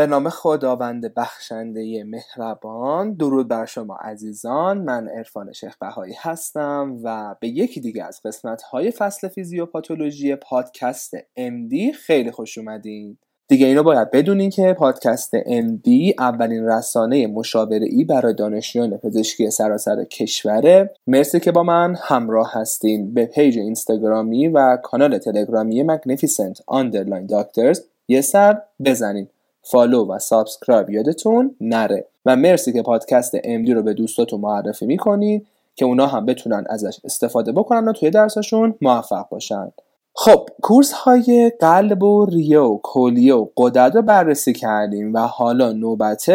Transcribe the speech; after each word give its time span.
به 0.00 0.06
نام 0.06 0.28
خداوند 0.28 1.14
بخشنده 1.14 2.04
مهربان 2.04 3.14
درود 3.14 3.48
بر 3.48 3.66
شما 3.66 3.96
عزیزان. 3.96 4.78
من 4.78 5.08
عرفان 5.08 5.52
شیخ 5.52 5.76
بهایی 5.80 6.14
هستم 6.18 6.98
و 7.02 7.36
به 7.40 7.48
یکی 7.48 7.80
دیگه 7.80 8.04
از 8.04 8.20
قسمت 8.24 8.62
های 8.62 8.90
فصل 8.90 9.28
فیزیوپاتولوژی 9.28 10.36
پادکست 10.36 11.16
MD 11.18 11.94
خیلی 11.94 12.30
خوش 12.30 12.58
اومدین. 12.58 13.18
دیگه 13.48 13.66
اینو 13.66 13.82
باید 13.82 14.10
بدونین 14.10 14.50
که 14.50 14.76
پادکست 14.78 15.36
MD 15.40 16.14
اولین 16.18 16.66
رسانه 16.66 17.26
مشاوره 17.26 17.86
ای 17.90 18.04
برای 18.04 18.34
دانشجویان 18.34 18.96
پزشکی 18.96 19.50
سراسر 19.50 20.04
کشوره. 20.04 20.94
مرسی 21.06 21.40
که 21.40 21.52
با 21.52 21.62
من 21.62 21.96
همراه 22.02 22.50
هستین. 22.54 23.14
به 23.14 23.26
پیج 23.26 23.58
اینستاگرامی 23.58 24.48
و 24.48 24.76
کانال 24.76 25.18
تلگرامی 25.18 25.86
Magnificent 25.86 26.56
Underline 26.70 27.32
Doctors 27.32 27.80
یه 28.08 28.20
سر 28.20 28.62
بزنین. 28.84 29.28
follow 29.62 30.06
و 30.06 30.18
subscribe 30.18 30.90
یادتون 30.90 31.56
نره. 31.60 32.06
و 32.26 32.36
مرسی 32.36 32.72
که 32.72 32.82
پادکست 32.82 33.34
MD 33.44 33.74
رو 33.74 33.82
به 33.82 33.94
دوستاتون 33.94 34.40
معرفی 34.40 34.86
می‌کنید 34.86 35.46
که 35.74 35.84
اونا 35.84 36.06
هم 36.06 36.26
بتونن 36.26 36.64
ازش 36.70 37.00
استفاده 37.04 37.52
بکنن 37.52 37.88
و 37.88 37.92
توی 37.92 38.10
درسشون 38.10 38.74
موفق 38.80 39.28
باشن. 39.28 39.72
خب 40.14 40.48
course 40.62 40.92
های 40.92 41.52
قلب 41.60 42.02
و 42.02 42.26
ریه 42.26 42.58
و 42.58 42.78
کلیه 42.82 43.34
و 43.34 43.48
قدرت 43.56 43.96
رو 43.96 44.02
بررسی 44.02 44.52
کردیم 44.52 45.14
و 45.14 45.18
حالا 45.18 45.72
نوبت 45.72 46.26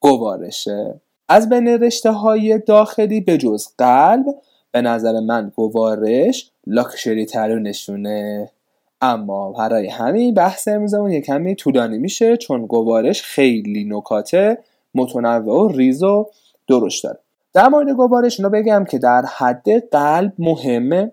گوارشه. 0.00 1.00
از 1.28 1.48
بین 1.48 1.68
رشته 1.68 2.10
های 2.10 2.58
داخلی 2.58 3.20
به 3.20 3.38
جز 3.38 3.66
قلب 3.78 4.24
به 4.72 4.82
نظر 4.82 5.20
من 5.20 5.52
گوارش 5.56 6.50
لاکشری 6.66 7.26
ترونشونه 7.26 8.50
اما 9.04 9.52
برای 9.52 9.88
همین 9.88 10.34
بحث 10.34 10.68
امروزمون 10.68 11.10
یه 11.10 11.20
کمی 11.20 11.54
طولانی 11.54 11.98
میشه 11.98 12.36
چون 12.36 12.66
گوارش 12.66 13.22
خیلی 13.22 13.84
نکات 13.84 14.56
متنوع 14.94 15.64
و 15.64 15.68
ریز 15.68 16.02
و 16.02 16.26
درشت 16.68 17.04
داره. 17.04 17.18
در 17.52 17.68
مورد 17.68 17.90
گوارش 17.90 18.40
اینو 18.40 18.50
بگم 18.50 18.84
که 18.90 18.98
در 18.98 19.24
حد 19.36 19.88
قلب 19.92 20.32
مهمه. 20.38 21.12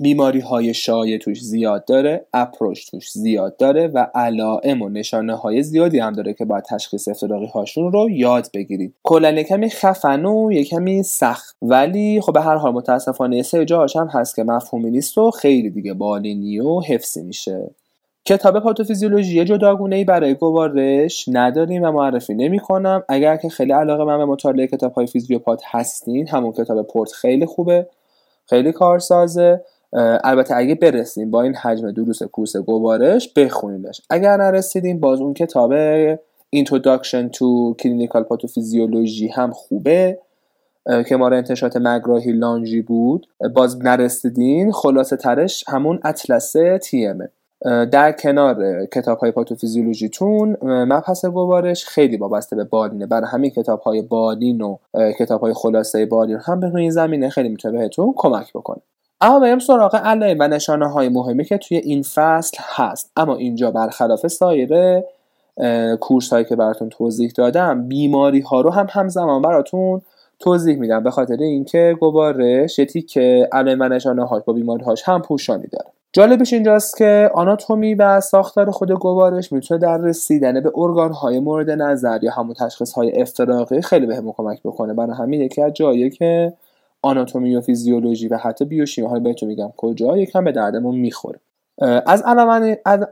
بیماری 0.00 0.40
های 0.40 0.74
شایع 0.74 1.18
توش 1.18 1.42
زیاد 1.42 1.84
داره 1.84 2.26
اپروچ 2.32 2.90
توش 2.90 3.10
زیاد 3.10 3.56
داره 3.56 3.86
و 3.86 4.06
علائم 4.14 4.82
و 4.82 4.88
نشانه 4.88 5.36
های 5.36 5.62
زیادی 5.62 5.98
هم 5.98 6.12
داره 6.12 6.32
که 6.32 6.44
باید 6.44 6.64
تشخیص 6.64 7.08
افتراقی 7.08 7.46
هاشون 7.46 7.92
رو 7.92 8.10
یاد 8.10 8.46
بگیرید 8.54 8.94
کلا 9.02 9.42
کمی 9.42 9.70
خفن 9.70 10.24
و 10.24 10.52
یه 10.52 10.64
کمی 10.64 11.02
سخت. 11.02 11.56
ولی 11.62 12.20
خب 12.20 12.32
به 12.32 12.40
هر 12.40 12.56
حال 12.56 12.72
متاسفانه 12.72 13.42
سه 13.42 13.64
جاهاش 13.64 13.96
هم 13.96 14.06
هست 14.06 14.36
که 14.36 14.42
مفهومی 14.42 14.90
نیست 14.90 15.18
و 15.18 15.30
خیلی 15.30 15.70
دیگه 15.70 15.94
بالینی 15.94 16.60
و 16.60 16.80
حفظی 16.80 17.22
میشه. 17.22 17.70
کتاب 18.24 18.60
پاتوفیزیولوژی 18.60 19.44
جداگونه 19.44 19.96
ای 19.96 20.04
برای 20.04 20.34
گوارش 20.34 21.24
نداریم 21.28 21.82
و 21.82 21.92
معرفی 21.92 22.34
نمی 22.34 22.58
کنم 22.58 23.04
اگر 23.08 23.36
که 23.36 23.48
خیلی 23.48 23.72
علاقه 23.72 24.04
من 24.04 24.18
به 24.18 24.24
مطالعه 24.24 24.66
کتاب 24.66 24.92
های 24.92 25.06
فیزیوپات 25.06 25.62
هستین 25.66 26.28
همون 26.28 26.52
کتاب 26.52 26.86
پورت 26.86 27.12
خیلی 27.12 27.46
خوبه 27.46 27.86
خیلی 28.46 28.72
کارسازه. 28.72 29.64
البته 30.24 30.56
اگه 30.56 30.74
برسیم 30.74 31.30
با 31.30 31.42
این 31.42 31.54
حجم 31.54 31.90
دروس 31.90 32.22
کورس 32.22 32.56
گوارش 32.56 33.32
بخونیدش. 33.36 34.02
اگر 34.10 34.36
نرسیدیم 34.36 35.00
باز 35.00 35.20
اون 35.20 35.34
کتاب 35.34 35.72
Introduction 36.56 37.30
to 37.36 37.74
Clinical 37.82 38.22
Pathophysiology 38.30 39.30
هم 39.34 39.50
خوبه 39.52 40.18
که 41.08 41.16
ما 41.16 41.28
انتشارات 41.28 41.76
مگراهی 41.76 42.32
لانجی 42.32 42.82
بود. 42.82 43.26
باز 43.54 43.84
نرسیدین 43.84 44.72
خلاصه 44.72 45.16
ترش 45.16 45.64
همون 45.68 46.00
اطلس 46.04 46.54
تیمه 46.82 47.30
در 47.64 48.12
کنار 48.12 48.86
کتاب 48.86 49.18
های 49.18 49.30
پاتوفیزیولوژیتون 49.30 50.56
مبحث 50.62 51.24
گوارش 51.24 51.84
خیلی 51.84 52.16
وابسته 52.16 52.56
به 52.56 52.64
بالینه. 52.64 53.06
برای 53.06 53.26
همین 53.30 53.50
کتاب 53.50 53.80
های 53.80 54.02
بالین 54.02 54.62
و 54.62 54.76
کتاب 55.18 55.40
های 55.40 55.52
خلاصه 55.54 56.06
بالین 56.06 56.38
هم 56.46 56.60
به 56.60 56.74
این 56.74 56.90
زمینه 56.90 57.28
خیلی 57.28 57.48
می‌تونه 57.48 57.78
بهتون 57.78 58.14
کمک 58.16 58.52
بکنه. 58.52 58.82
اما 59.20 59.40
بریم 59.40 59.58
سراغ 59.58 59.96
علائم 59.96 60.36
و 60.40 60.48
نشانه 60.48 60.92
های 60.92 61.08
مهمی 61.08 61.44
که 61.44 61.58
توی 61.58 61.76
این 61.76 62.02
فصل 62.02 62.58
هست. 62.60 63.10
اما 63.16 63.36
اینجا 63.36 63.70
برخلاف 63.70 64.26
سایر 64.26 65.00
کورس 66.00 66.32
هایی 66.32 66.44
که 66.44 66.56
براتون 66.56 66.88
توضیح 66.88 67.32
دادم 67.36 67.88
بیماری 67.88 68.40
ها 68.40 68.60
رو 68.60 68.70
هم 68.70 68.86
همزمان 68.90 69.42
براتون 69.42 70.02
توضیح 70.38 70.76
میدم. 70.76 71.02
به 71.02 71.10
خاطر 71.10 71.36
اینکه 71.36 71.96
گوارش 72.00 72.78
یه 72.78 72.86
که 72.86 73.48
علائم 73.52 73.80
و 73.80 73.88
نشانه 73.88 74.26
ها 74.26 74.42
با 74.46 74.52
بیماری 74.52 74.84
هاش 74.84 75.02
هم 75.04 75.22
پوشانی 75.22 75.66
داره. 75.72 75.90
جالبش 76.12 76.52
اینجاست 76.52 76.96
که 76.96 77.30
آناتومی 77.34 77.94
و 77.94 78.20
ساختار 78.20 78.70
خود 78.70 78.92
گوارش 78.92 79.52
می‌تونه 79.52 79.80
در 79.80 79.98
رسیدن 79.98 80.60
به 80.60 80.72
ارگان 80.74 81.12
های 81.12 81.40
مورد 81.40 81.70
نظر 81.70 82.18
یا 82.22 82.32
همون 82.32 82.54
تشخیص 82.54 82.92
های 82.92 83.20
افتراقی 83.20 83.82
خیلی 83.82 84.06
بهمون 84.06 84.32
کمک 84.36 84.62
بکنه. 84.62 84.94
برای 84.94 85.16
همین 85.16 85.40
یکی 85.40 85.62
از 85.62 85.72
جایی 85.72 86.10
که 86.10 86.52
آناتومی 87.02 87.56
و 87.56 87.60
فیزیولوژی 87.60 88.28
و 88.28 88.36
حتی 88.36 88.64
بیوشیمی. 88.64 89.08
ها 89.08 89.18
بهتون 89.18 89.48
میگم 89.48 89.72
کجا 89.76 90.18
یکم 90.18 90.44
به 90.44 90.52
دردمون 90.52 90.96
می‌خوره. 90.96 91.40
از 92.06 92.22
علامت 92.22 92.78
از 92.84 93.06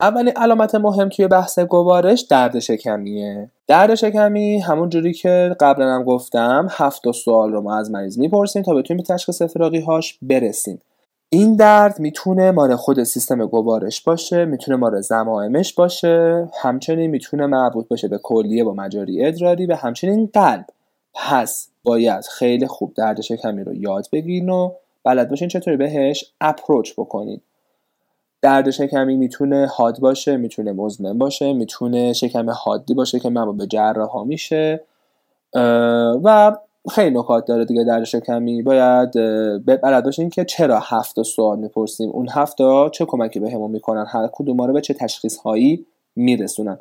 اولین 0.00 0.32
علامت 0.36 0.74
مهم 0.74 1.08
توی 1.08 1.28
بحث 1.28 1.58
گوارش 1.58 2.20
درد 2.20 2.58
شکمیه. 2.58 3.50
درد 3.66 3.94
شکمی 3.94 4.60
همون 4.60 4.88
جوری 4.88 5.12
که 5.12 5.56
قبلا 5.60 5.94
هم 5.94 6.04
گفتم 6.04 6.66
هفت 6.70 7.12
سوال 7.12 7.52
رو 7.52 7.60
ما 7.60 7.76
از 7.76 7.90
مریض 7.90 8.18
می‌پرسیم 8.18 8.62
تا 8.62 8.74
بتونیم 8.74 9.02
به 9.02 9.14
تشخیص 9.14 9.42
افراقی 9.42 9.80
هاش 9.80 10.18
برسیم. 10.22 10.80
این 11.28 11.56
درد 11.56 12.00
می‌تونه 12.00 12.50
مال 12.50 12.76
خود 12.76 13.02
سیستم 13.02 13.46
گوارش 13.46 14.02
باشه 14.02 14.44
می‌تونه 14.44 14.76
مال 14.76 15.00
زمائمش 15.00 15.74
باشه 15.74 16.48
همچنین 16.62 17.10
می‌تونه 17.10 17.46
مربوط 17.46 17.88
باشه 17.88 18.08
به 18.08 18.18
کلیه 18.18 18.64
با 18.64 18.74
مجاری 18.74 19.24
ادراری 19.24 19.66
و 19.66 19.74
همچنین 19.74 20.30
قلب. 20.32 20.66
پس 21.14 21.68
باید 21.84 22.24
خیلی 22.24 22.66
خوب 22.66 22.94
درد 22.94 23.20
شکمی 23.20 23.64
رو 23.64 23.74
یاد 23.74 24.06
بگیرین 24.12 24.48
و 24.48 24.72
بلد 25.04 25.30
باشین 25.30 25.48
چطوری 25.48 25.76
بهش 25.76 26.32
اپروچ 26.40 26.92
بکنین. 26.98 27.40
درد 28.42 28.70
شکمی 28.70 29.16
می‌تونه 29.16 29.66
حاد 29.66 30.00
باشه 30.00 30.36
می‌تونه 30.36 30.72
مزمن 30.72 31.18
باشه 31.18 31.52
می‌تونه 31.52 32.12
شکم 32.12 32.50
حادی 32.50 32.94
باشه 32.94 33.20
که 33.20 33.28
من 33.28 33.56
به 33.56 33.66
جراح 33.66 34.24
میشه. 34.24 34.80
و 36.24 36.56
خیلی 36.90 37.18
نکات 37.18 37.46
داره 37.46 37.64
دیگه 37.64 37.84
درد 37.84 38.04
شکمی. 38.04 38.62
باید 38.62 39.12
بلد 39.66 40.04
باشین 40.04 40.30
که 40.30 40.44
چرا 40.44 40.80
هفت 40.82 41.22
سوال 41.22 41.58
می‌پرسیم. 41.58 42.10
اون 42.10 42.28
هفته 42.28 42.90
چه 42.92 43.04
کمکی 43.04 43.40
بهمون 43.40 43.72
به 43.72 43.72
می‌کنن؟ 43.72 44.06
هر 44.08 44.28
کدوم 44.32 44.62
رو 44.62 44.72
به 44.72 44.80
چه 44.80 44.94
تشخیص 44.94 45.36
هایی 45.36 45.86
میرسونن. 46.16 46.78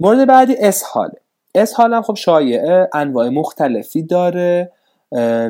مورد 0.00 0.28
بعدی 0.28 0.56
اسهاله. 0.58 1.20
اسهال 1.54 1.94
هم 1.94 2.02
خب 2.02 2.14
شایعه 2.14 2.88
انواع 2.94 3.28
مختلفی 3.28 4.02
داره. 4.02 4.72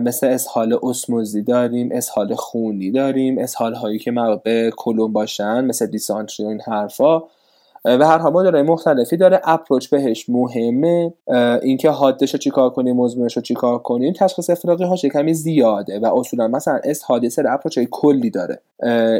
مثل 0.03 0.27
اسهال 0.27 0.79
اسموزی 0.83 1.43
داریم 1.43 1.89
اسهال 1.93 2.35
خونی 2.35 2.91
داریم 2.91 3.39
اسهال 3.39 3.75
هایی 3.75 3.99
که 3.99 4.11
مربوط 4.11 4.43
به 4.43 4.73
کلون 4.77 5.13
باشن 5.13 5.65
مثل 5.65 5.87
دیسانتری 5.87 6.47
و 6.47 6.49
این 6.49 6.61
حرفا. 6.61 7.23
و 7.85 8.07
هر 8.07 8.19
حال 8.19 8.33
مدلای 8.33 8.63
مختلفی 8.63 9.17
داره. 9.17 9.41
اپروچ 9.45 9.89
بهش 9.89 10.29
مهمه. 10.29 11.13
اینکه 11.63 11.91
حادش 11.91 12.37
چیکار 12.37 12.71
کنیم 12.71 12.97
مزمنش 12.97 13.37
رو 13.37 13.43
چیکار 13.43 13.79
کنیم 13.79 14.13
تشخیص 14.13 14.51
افراقی 14.51 14.85
هاش 14.85 15.05
کمی 15.05 15.35
زیاده 15.35 15.99
و 15.99 16.19
اصولا 16.19 16.49
مثلا 16.49 16.81
اس 16.85 17.03
حادثه 17.03 17.43
اپروچ 17.49 17.79
کلی 17.91 18.31
داره. 18.31 18.61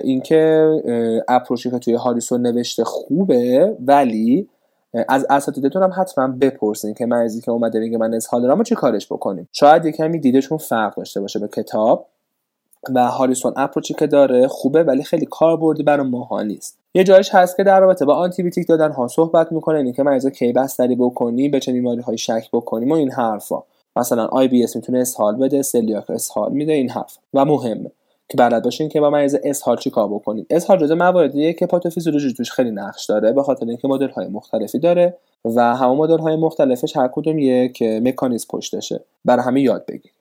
اینکه 0.05 0.71
اپروچی 1.29 1.71
که 1.71 1.79
توی 1.79 1.95
هاریسون 1.95 2.43
نوشته 2.43 2.85
خوبه 2.85 3.77
ولی 3.87 4.49
از 5.09 5.27
اساتیدتون 5.31 5.83
هم 5.83 5.93
حتما 5.97 6.29
بپرسین 6.29 6.95
که 6.95 7.07
مریضی 7.07 7.41
که 7.41 7.51
اومده 7.51 7.81
میگه 7.81 7.99
من 7.99 8.15
اسهال 8.15 8.43
دارم 8.43 8.63
چه 8.63 8.75
کارش 8.75 9.07
بکنیم. 9.07 9.49
شاید 9.53 9.85
یه 9.85 9.93
کمی 9.93 10.19
دیدشون 10.19 10.59
فرق 10.59 10.95
داشته 10.95 11.21
باشه 11.21 11.39
به 11.39 11.49
کتاب 11.49 12.07
و 12.95 13.09
هاریسون 13.09 13.53
اپروچی 13.57 13.95
که 13.95 14.07
داره 14.07 14.49
خوبه 14.49 14.83
ولی 14.83 15.03
خیلی 15.03 15.27
کاربردی 15.27 15.83
برای 15.83 16.07
ماها 16.07 16.43
نیست. 16.43 16.79
یه 16.95 17.05
جایش 17.05 17.35
هست 17.35 17.57
که 17.57 17.65
در 17.65 17.81
رابطه 17.81 18.05
با 18.05 18.15
آنتی 18.15 18.43
بیوتیک 18.43 18.67
دادن 18.69 18.93
ها 18.93 19.09
صحبت 19.09 19.53
می‌کنه 19.53 19.79
اینکه 19.79 20.03
مریضا 20.03 20.31
کی 20.31 20.53
بستری 20.53 20.97
بکنی 20.97 21.49
به 21.49 21.61
چه 21.61 21.73
بیماری 21.73 22.01
های 22.01 22.19
شک 22.19 22.49
بکنیم 22.53 22.91
و 22.91 22.95
این 22.95 23.13
حرفا. 23.13 23.63
مثلا 23.97 24.27
IBS 24.27 24.77
می‌تونه 24.77 24.99
اسهال 24.99 25.37
بده 25.37 25.63
سلیاک 25.63 26.11
اسهال 26.11 26.53
میده 26.53 26.73
این 26.73 26.91
حرف. 26.91 27.19
و 27.35 27.45
مهمه. 27.45 27.91
که 28.31 28.37
بلد 28.37 28.65
باشین 28.65 28.89
که 28.89 29.01
با 29.01 29.11
مریض 29.11 29.37
اسهال 29.45 29.77
چیکار 29.77 30.09
بکنید 30.09 30.47
اسهال 30.51 30.79
جزء 30.79 30.95
مواردیه 30.95 31.53
که 31.53 31.67
پاتوفیزیولوژی 31.67 32.35
توش 32.35 32.53
خیلی 32.53 32.71
نقش 32.71 33.07
داره 33.07 33.33
به 33.33 33.43
خاطر 33.43 33.67
اینکه 33.67 33.89
مدل 33.89 34.09
های 34.09 34.27
مختلفی 34.27 34.79
داره 34.79 35.17
و 35.45 35.77
همون 35.77 35.99
مدل 35.99 36.19
های 36.19 36.37
مختلفش 36.37 36.97
هر 36.97 37.09
کدوم 37.09 37.39
یک 37.39 37.83
مکانیزم 37.83 38.47
پشتشه. 38.51 39.05
برای 39.25 39.45
همین 39.45 39.61
یاد 39.61 39.87
بگیرید 39.87 40.13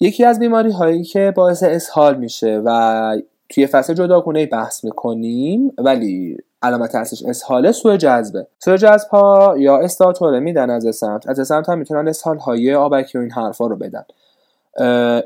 یکی 0.00 0.24
از 0.24 0.38
بیماری 0.38 0.70
هایی 0.70 1.04
که 1.04 1.32
باعث 1.36 1.62
اسهال 1.62 2.16
میشه 2.16 2.62
و 2.64 3.18
توی 3.48 3.66
فصل 3.66 3.94
جداگونه 3.94 4.46
بحث 4.46 4.84
می‌کنیم 4.84 5.72
ولی 5.78 6.36
علامت 6.62 6.94
اصلیش 6.94 7.22
اسهاله 7.22 7.72
سوء 7.72 7.96
جذبه. 7.96 8.46
سوء 8.58 8.76
جذب 8.76 9.08
ها 9.08 9.54
یا 9.58 9.78
استئاتوره 9.78 10.40
میدن 10.40 10.70
osmotic. 10.70 11.28
osmotic 11.28 11.68
هم 11.68 11.78
می‌تونن 11.78 12.08
اسهال 12.08 12.38
های 12.38 12.74
آبکی 12.74 13.18
و 13.18 13.20
این 13.20 13.30
حرفا 13.30 13.66
رو 13.66 13.76
بدن. 13.76 14.04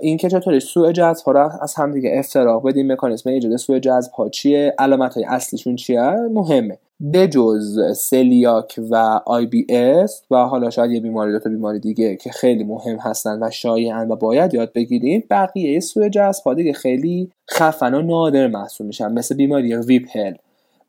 این 0.00 0.16
که 0.16 0.28
چطوری 0.28 0.60
سوء 0.60 0.92
جذب 0.92 1.26
ها 1.26 1.32
رو 1.32 1.50
از 1.62 1.74
هم 1.74 1.92
دیگه 1.92 2.10
افتراق 2.14 2.68
بدیم 2.68 2.92
مکانیزم 2.92 3.30
ایجاد 3.30 3.56
سوء 3.56 3.78
جذب 3.78 4.12
ها 4.12 4.28
چیه 4.28 4.74
علامت 4.78 5.14
های 5.14 5.24
اصلیشون 5.24 5.76
چیه؟ 5.76 6.16
مهمه. 6.32 6.78
بجز 7.12 7.78
سلیاک 7.96 8.80
و 8.90 9.20
IBS 9.26 10.22
و 10.30 10.36
حالا 10.36 10.70
شاید 10.70 10.90
یه 10.90 11.00
بیماری 11.00 11.32
دو 11.32 11.38
تا 11.38 11.50
بیماری 11.50 11.80
دیگه 11.80 12.16
که 12.16 12.30
خیلی 12.30 12.64
مهم 12.64 12.96
هستن 12.96 13.42
و 13.42 13.50
شایعن 13.50 14.08
و 14.08 14.16
باید 14.16 14.54
یاد 14.54 14.72
بگیریم 14.72 15.24
بقیه 15.30 15.80
سوء 15.80 16.08
جذب 16.08 16.54
دیگه 16.54 16.72
خیلی 16.72 17.30
خفن 17.50 17.94
و 17.94 18.02
نادر 18.02 18.46
محسوب 18.46 18.86
میشن 18.86 19.12
مثل 19.12 19.34
بیماری 19.34 19.76
ویپل 19.76 20.34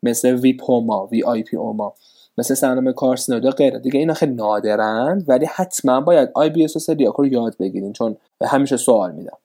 مثل 0.02 0.34
VIPoma 0.34 1.06
VIPoma 1.06 1.94
مثل 2.38 2.54
سندروم 2.54 2.92
کارسینوئید 2.92 3.45
و 3.45 3.50
غیره. 3.50 3.78
دیگه 3.78 3.98
اینا 3.98 4.14
خیلی 4.14 4.34
نادرند 4.34 5.24
ولی 5.28 5.46
حتما 5.54 6.00
باید 6.00 6.30
IBS 6.34 6.90
رو 6.90 7.26
یاد 7.26 7.56
بگیریم 7.60 7.92
چون 7.92 8.16
همیشه 8.44 8.76
سوال 8.76 9.12
میدن 9.12 9.36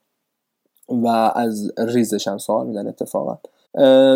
و 0.89 1.07
از 1.35 1.71
ریزش 1.77 2.27
هم 2.27 2.37
سوال 2.37 2.67
میدن 2.67 2.87
اتفاقا. 2.87 3.37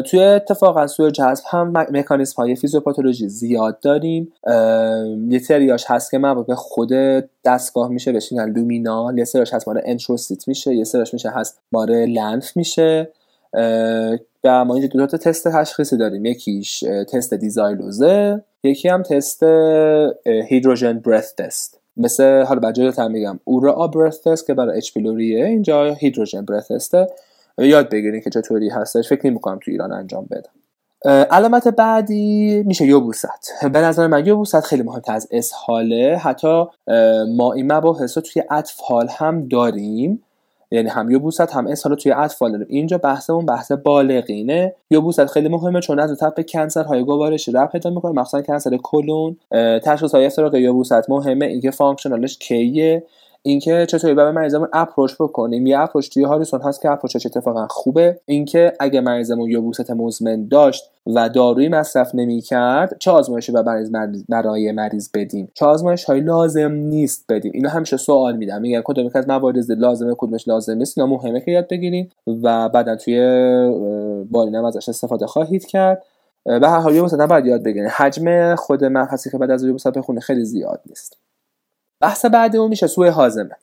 توی 0.02 0.24
اتفاقا 0.24 0.88
سوء 0.88 1.12
جذب 1.12 1.44
هم 1.50 1.72
مکانیسم 1.76 2.42
های 2.42 2.56
فیزیوپاتولوژی 2.56 3.30
زیاد 3.30 3.80
داریم. 3.80 4.34
یه 5.30 5.40
سریاش 5.40 5.86
هست 5.88 6.12
که 6.12 6.20
به 6.48 6.56
خود 6.56 6.90
دستگاه 7.46 7.90
میشه 7.90 8.12
بهش 8.12 8.32
میگن 8.32 8.50
luminal. 8.50 9.18
یه 9.18 9.26
سریاش 9.26 9.54
هست 9.54 9.68
مال 9.68 9.82
انتروسیت 9.86 10.48
میشه. 10.48 10.76
یه 10.76 10.84
سریاش 10.84 11.14
میشه 11.14 11.30
هست 11.30 11.60
مال 11.72 12.06
لنف 12.06 12.58
میشه. 12.58 13.10
و 14.44 14.66
ما 14.66 14.74
اینجا 14.76 14.88
دو 14.88 15.08
تا 15.08 15.18
تست 15.18 15.48
تشخیصی 15.48 15.98
داریم. 15.98 16.26
یکیش 16.26 16.80
تست 17.14 17.34
D-xylose 17.34 18.32
ه 18.32 18.44
یکی 18.64 18.90
هم 18.90 19.04
تست 19.04 19.44
هیدروژن 20.26 21.00
برث 21.00 21.36
تست 21.36 21.80
مثل 21.98 22.44
حالا 22.44 22.60
بجای 22.60 23.10
میگم 23.10 23.40
اورا 23.44 23.88
برث 23.88 24.22
تست 24.22 24.48
که 24.48 24.54
برای 24.54 24.78
اچ 24.78 24.94
پیلوریه 24.94 25.46
اینجا 25.46 25.94
هیدروژن 25.94 26.46
برث 26.46 26.72
تسته 26.72 27.08
یاد 27.58 27.90
بگیرین 27.90 28.22
که 28.22 28.30
چطوری 28.30 28.70
هستش. 28.70 29.10
فکر 29.10 29.28
نمی 29.28 29.40
تو 29.44 29.72
ایران 29.72 29.92
انجام 29.92 30.28
بدم 30.32 30.50
علامت 31.32 31.68
بعدی 31.68 32.64
میشه 32.66 32.86
یوبوست. 32.86 33.28
به 33.74 33.80
نظر 33.80 34.08
من 34.08 34.26
یوبوست 34.26 34.60
خیلی 34.60 34.84
مهمتر 34.84 35.14
از 35.14 35.28
اسهاله 35.32 36.18
حتی 36.18 36.66
ما 37.38 37.54
این 37.54 37.72
مباحث 37.72 38.18
رو 38.18 38.24
توی 38.24 38.44
اطفال 38.52 39.08
هم 39.12 39.48
داریم. 39.48 40.24
یعنی 40.72 40.90
هم 40.90 41.12
یوبوست 41.12 41.56
هم 41.56 41.68
اسهال 41.68 41.96
توی 41.96 42.12
اطفال 42.12 42.52
داریم. 42.52 42.68
اینجا 42.70 42.98
بحثمون 42.98 43.46
بحث 43.46 43.72
بالغینه. 43.72 44.76
یوبوست 44.92 45.26
خیلی 45.26 45.50
مهمه 45.50 45.80
چون 45.80 46.00
از 46.00 46.20
تپ 46.20 46.46
کنسر 46.50 46.84
های 46.84 47.04
گوارشی 47.04 47.52
رفت 47.52 47.72
پیدا 47.72 47.90
می‌کنه 47.90 48.12
مخصوصا 48.12 48.42
کنسر 48.42 48.78
کلون. 48.84 49.38
تشخیص 49.84 50.16
های 50.16 50.26
افتراقی 50.26 50.56
یبوست 50.56 51.10
مهمه 51.10 51.46
اینکه 51.46 51.72
functional 51.72 52.27
ش 52.27 52.38
کیه. 52.38 53.04
اینکه 53.42 53.86
چطوری 53.90 54.14
برای 54.14 54.32
مریضمون 54.32 54.68
approach 54.74 55.14
بکنیم. 55.20 55.68
یه 55.68 55.80
approach 55.80 56.10
توی 56.10 56.24
هاریسون 56.24 56.62
هست 56.62 56.82
که 56.82 56.92
approach 56.92 57.19
ش 57.19 57.26
اتفاقا 57.26 57.68
خوبه. 57.70 58.20
اینکه 58.26 58.74
اگه 58.80 59.02
مریضمون 59.02 59.52
یبوست 59.52 59.92
مزمن 59.92 60.48
داشت 60.48 60.92
و 61.16 61.30
دارویی 61.30 61.70
مصرف 61.70 62.16
نمی‌کرد 62.16 62.98
چه 63.00 63.12
آزمایشی 63.12 63.52
برای 64.30 64.72
مریض 64.72 65.10
بدیم؟ 65.14 65.52
چه 65.54 65.66
آزمایش 65.66 66.04
های 66.04 66.20
لازم 66.20 66.72
نیست 66.72 67.26
بدیم؟ 67.30 67.52
اینو 67.56 67.70
همیشه 67.70 67.98
سوال 67.98 68.38
میدن. 68.38 68.62
میگن 68.62 68.82
کدوم 68.86 69.10
از 69.14 69.28
موارد 69.28 69.72
لازمه 69.72 70.16
کدومش 70.18 70.48
لازم 70.48 70.78
نیست. 70.78 70.98
اینا 70.98 71.16
مهمه 71.16 71.42
که 71.42 71.52
یاد 71.52 71.68
بگیریم 71.68 72.10
و 72.44 72.70
بعدا 72.70 72.96
توی 72.96 73.18
بالینم 74.32 74.66
ازش 74.66 74.90
استفاده 74.90 75.28
خواهید 75.28 75.66
کرد. 75.66 76.04
به 76.46 76.70
هر 76.70 76.80
حال 76.80 76.96
یبوست 76.96 77.16
باید 77.16 77.46
یاد 77.46 77.64
بگیرید 77.64 77.90
حجم 77.90 78.56
خود 78.56 78.86
مبحثی 78.86 79.30
که 79.30 79.38
بعد 79.38 79.52
از 79.52 79.64
یبوست 79.64 79.88
بخونه 79.88 80.20
خیلی 80.20 80.46
زیاد 80.46 80.82
نیست. 80.86 81.18
بحث 82.02 82.26
بعدمون 82.26 82.70
میشه 82.70 82.88
سوء 82.88 83.10
هاضمه. 83.10 83.56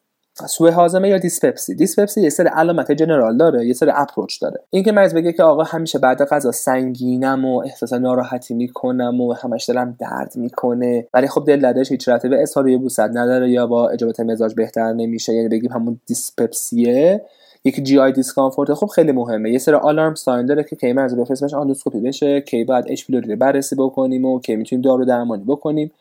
سوء 0.49 0.71
هاضمه 0.71 1.09
یا 1.09 1.19
دیسپپسی. 1.19 1.75
دیسپپسی 1.75 2.21
یه 2.21 2.31
سری 2.31 2.49
علامت 2.49 2.93
general 2.93 3.37
داره 3.37 3.67
یه 3.67 3.73
سری 3.73 3.91
approach 3.95 4.41
داره. 4.41 4.61
اینکه 4.71 4.93
مریض 4.93 5.15
بگه 5.15 5.33
که 5.33 5.43
آقا 5.43 5.63
همیشه 5.63 5.99
بعد 5.99 6.25
غذا 6.25 6.53
سنگینم 6.53 7.45
و 7.45 7.59
احساس 7.59 7.93
ناراحتی 7.93 8.55
می‌کنم 8.55 9.21
و 9.21 9.33
همش 9.33 9.69
دلم 9.69 9.97
درد 9.99 10.33
می‌کنه 10.37 11.07
ولی 11.15 11.29
خب 11.29 11.45
دل 11.47 11.61
دردش 11.61 11.93
هیچ 11.93 12.09
به 12.29 12.43
اسهال 12.43 12.69
یه 12.69 12.79
نداره 12.99 13.51
یا 13.51 13.67
با 13.67 13.89
اجابت 13.89 14.21
مزاج 14.21 14.55
بهتر 14.55 14.93
نمیشه. 14.93 15.33
یعنی 15.33 15.49
بگیم 15.49 15.73
همون 15.73 16.01
دیسپپسیه. 16.07 17.25
یک 17.65 17.83
GI 17.83 17.99
discomfort 17.99 18.75
خب 18.75 18.87
خیلی 18.87 19.13
مهمه. 19.13 19.51
یه 19.51 19.59
سری 19.59 19.75
alarm 19.75 20.15
sign 20.15 20.47
داره 20.47 20.65
که 20.65 20.77
کی 20.77 20.93
مریض 20.93 21.17
بفرستیش 21.17 21.55
آندوسکوپی 21.55 22.01
بشه 22.01 22.41
کی 22.41 22.65
باید 22.65 22.85
H 22.89 23.05
بررسی 23.39 23.77
بکنیم 23.77 24.25
و 24.25 24.41
کی 24.41 24.57
می‌تونیم 24.57 24.83
دارو 24.83 25.05
درمانی 25.05 25.45
بکنیم. 25.45 25.93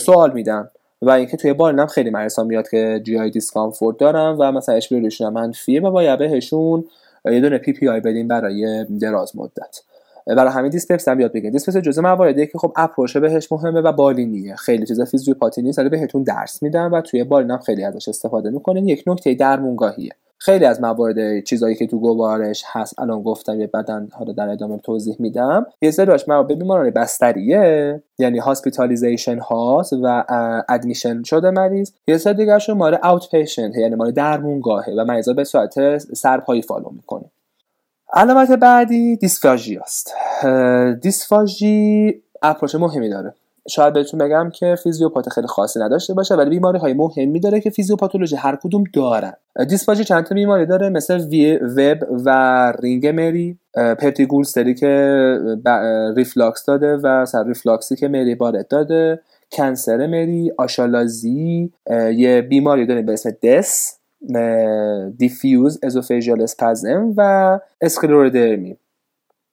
سوال 0.00 0.32
میدن. 0.32 0.70
و 1.02 1.10
اینکه 1.10 1.36
توی 1.36 1.52
بالینم 1.52 1.86
خیلی 1.86 2.10
مریضا 2.10 2.44
میاد 2.44 2.68
که 2.68 3.00
GI 3.04 3.18
discomfort 3.18 3.98
دارن 3.98 4.36
و 4.38 4.52
مثلا 4.52 4.74
H 4.74 4.92
روشون 4.92 5.28
منفیه 5.32 5.80
و 5.80 5.90
باید 5.90 6.18
بهشون 6.18 6.84
یه 7.24 7.40
دونه 7.40 7.58
PPI 7.58 8.00
بدیم 8.00 8.28
برای 8.28 8.84
دراز 9.00 9.36
مدت. 9.36 9.80
برای 10.26 10.52
همین 10.52 10.70
دیسپپسی 10.70 11.08
هم 11.08 11.20
یاد 11.20 11.32
بگیرید. 11.32 11.52
دیسپپسی 11.52 11.76
جزء 11.76 12.02
مواردیه 12.02 12.46
که 12.46 12.58
خب 12.58 12.72
approach 12.76 13.16
بهش 13.16 13.52
مهمه 13.52 13.80
و 13.80 13.92
بالینیه 13.92 14.56
خیلی 14.56 14.86
چیزا 14.86 15.04
فیزیوپاتی 15.04 15.62
نیست 15.62 15.78
ولی 15.78 15.88
بهتون 15.88 16.22
درس 16.22 16.62
میدن 16.62 16.90
و 16.90 17.00
توی 17.00 17.24
بالینم 17.24 17.58
خیلی 17.58 17.84
ازش 17.84 18.08
استفاده 18.08 18.50
می‌کنین. 18.50 18.88
یک 18.88 19.04
نکته 19.06 19.34
درمونگاهیه. 19.34 20.12
خیلی 20.40 20.64
از 20.64 20.80
موارد 20.80 21.44
چیزایی 21.44 21.74
که 21.74 21.86
تو 21.86 21.98
گوارش 21.98 22.62
هست 22.66 22.98
الان 22.98 23.22
گفتم 23.22 23.60
یه 23.60 23.66
بعدن 23.66 24.08
حالا 24.12 24.32
در 24.32 24.48
ادامه 24.48 24.78
توضیح 24.78 25.16
میدم. 25.18 25.66
یه 25.82 25.90
سریاش 25.90 26.28
موارد 26.28 26.58
بیماران 26.58 26.90
بستریه 26.90 28.02
یعنی 28.18 28.38
hospitalization 28.38 29.38
هاست 29.38 29.92
و 30.02 30.24
admission 30.68 31.22
شده 31.22 31.50
مریض. 31.50 31.90
یه 32.06 32.18
سری 32.18 32.34
دیگه 32.34 32.72
مال 32.72 32.98
outpatient 33.04 33.76
یعنی 33.76 33.94
مال 33.94 34.10
درمونگاهه 34.10 34.94
و 34.98 35.04
مریضا 35.04 35.32
به 35.32 35.44
صورت 35.44 35.98
سرپایی 35.98 36.62
follow 36.62 36.90
می‌کنه. 36.90 37.24
علامت 38.12 38.50
بعدی 38.50 39.16
دیسفاژی 39.16 39.78
است. 39.78 40.14
دیسفاژی 41.02 42.22
approach 42.42 42.74
مهمی 42.74 43.08
داره. 43.08 43.34
شاید 43.68 43.94
بهتون 43.94 44.20
بگم 44.20 44.50
که 44.50 44.74
فیزیوپات 44.82 45.28
خیلی 45.28 45.46
خاصی 45.46 45.80
نداشته 45.80 46.14
باشه 46.14 46.34
ولی 46.34 46.50
بیماری 46.50 46.78
های 46.78 46.94
مهمی 46.94 47.40
داره 47.40 47.60
که 47.60 47.70
فیزیوپاتولوژی 47.70 48.36
هر 48.36 48.56
کدوم 48.56 48.84
دارن. 48.92 49.32
دیسفاژی 49.68 50.04
چند 50.04 50.24
تا 50.24 50.34
بیماری 50.34 50.66
داره 50.66 50.88
مثل 50.88 51.20
وب 51.76 51.98
و 52.24 52.72
رینگ 52.82 53.06
مری 53.06 53.58
peptic 53.74 54.14
stricture 54.14 54.74
که 54.74 55.38
ریفلاکس 56.16 56.64
داده 56.64 56.96
و 56.96 57.24
سر 57.26 57.44
ریفلاکسی 57.44 57.96
که 57.96 58.08
مری 58.08 58.34
بارت 58.34 58.68
داده 58.68 59.20
cancer 59.52 60.06
مری 60.06 60.52
آشالازی 60.58 61.72
یه 62.16 62.42
بیماری 62.42 62.86
داره 62.86 63.02
به 63.02 63.12
اسم 63.12 63.30
DES 63.42 63.98
diffuse 65.16 65.78
esophageal 65.82 66.42
spasm 66.42 67.14
و 67.16 67.60
اسکلورودرمی 67.80 68.76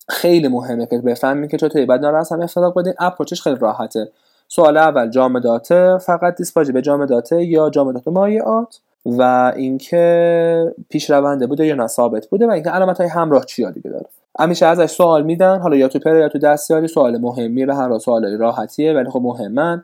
خیلی 0.09 0.47
مهمه 0.47 0.85
که 0.85 0.97
بفهمیم 0.97 1.47
که 1.47 1.57
چطوری 1.57 1.85
باید 1.85 2.01
اینا 2.01 2.13
رو 2.13 2.25
از 2.25 2.31
هم 2.31 2.41
افتراق 2.41 2.79
بدین 2.79 2.93
approach 2.99 3.33
ش 3.33 3.41
خیلی 3.41 3.55
راحته. 3.59 4.11
سوال 4.47 4.77
اول 4.77 5.09
جامداته 5.09 5.97
فقط 5.97 6.35
دیسفاژی 6.35 6.71
به 6.71 6.81
جامداته 6.81 7.43
یا 7.43 7.69
جامدات 7.69 8.07
مایعات؟ 8.07 8.79
و 9.05 9.53
اینکه 9.55 10.75
پیش 10.89 11.09
رونده 11.09 11.47
بوده 11.47 11.65
یا 11.65 11.75
نه؟ 11.75 11.87
بوده 12.29 12.47
و 12.47 12.51
اینکه 12.51 12.69
علامت 12.69 12.97
های 12.97 13.09
همراه 13.09 13.45
چیا 13.45 13.71
دیگه 13.71 13.89
داره؟ 13.89 14.05
همیشه 14.39 14.65
ازش 14.65 14.85
سوال 14.85 15.23
میدن. 15.23 15.59
حالا 15.59 15.75
یا 15.75 15.87
تو 15.87 15.99
پره 15.99 16.15
یا 16.15 16.29
تو 16.29 16.39
دستیاری 16.39 16.87
سوال 16.87 17.17
مهمیه 17.17 17.65
به 17.65 17.75
هر 17.75 17.97
سوال 17.97 18.37
راحتیه 18.37 18.93
ولی 18.93 19.09
خب 19.09 19.21
مهمن. 19.21 19.83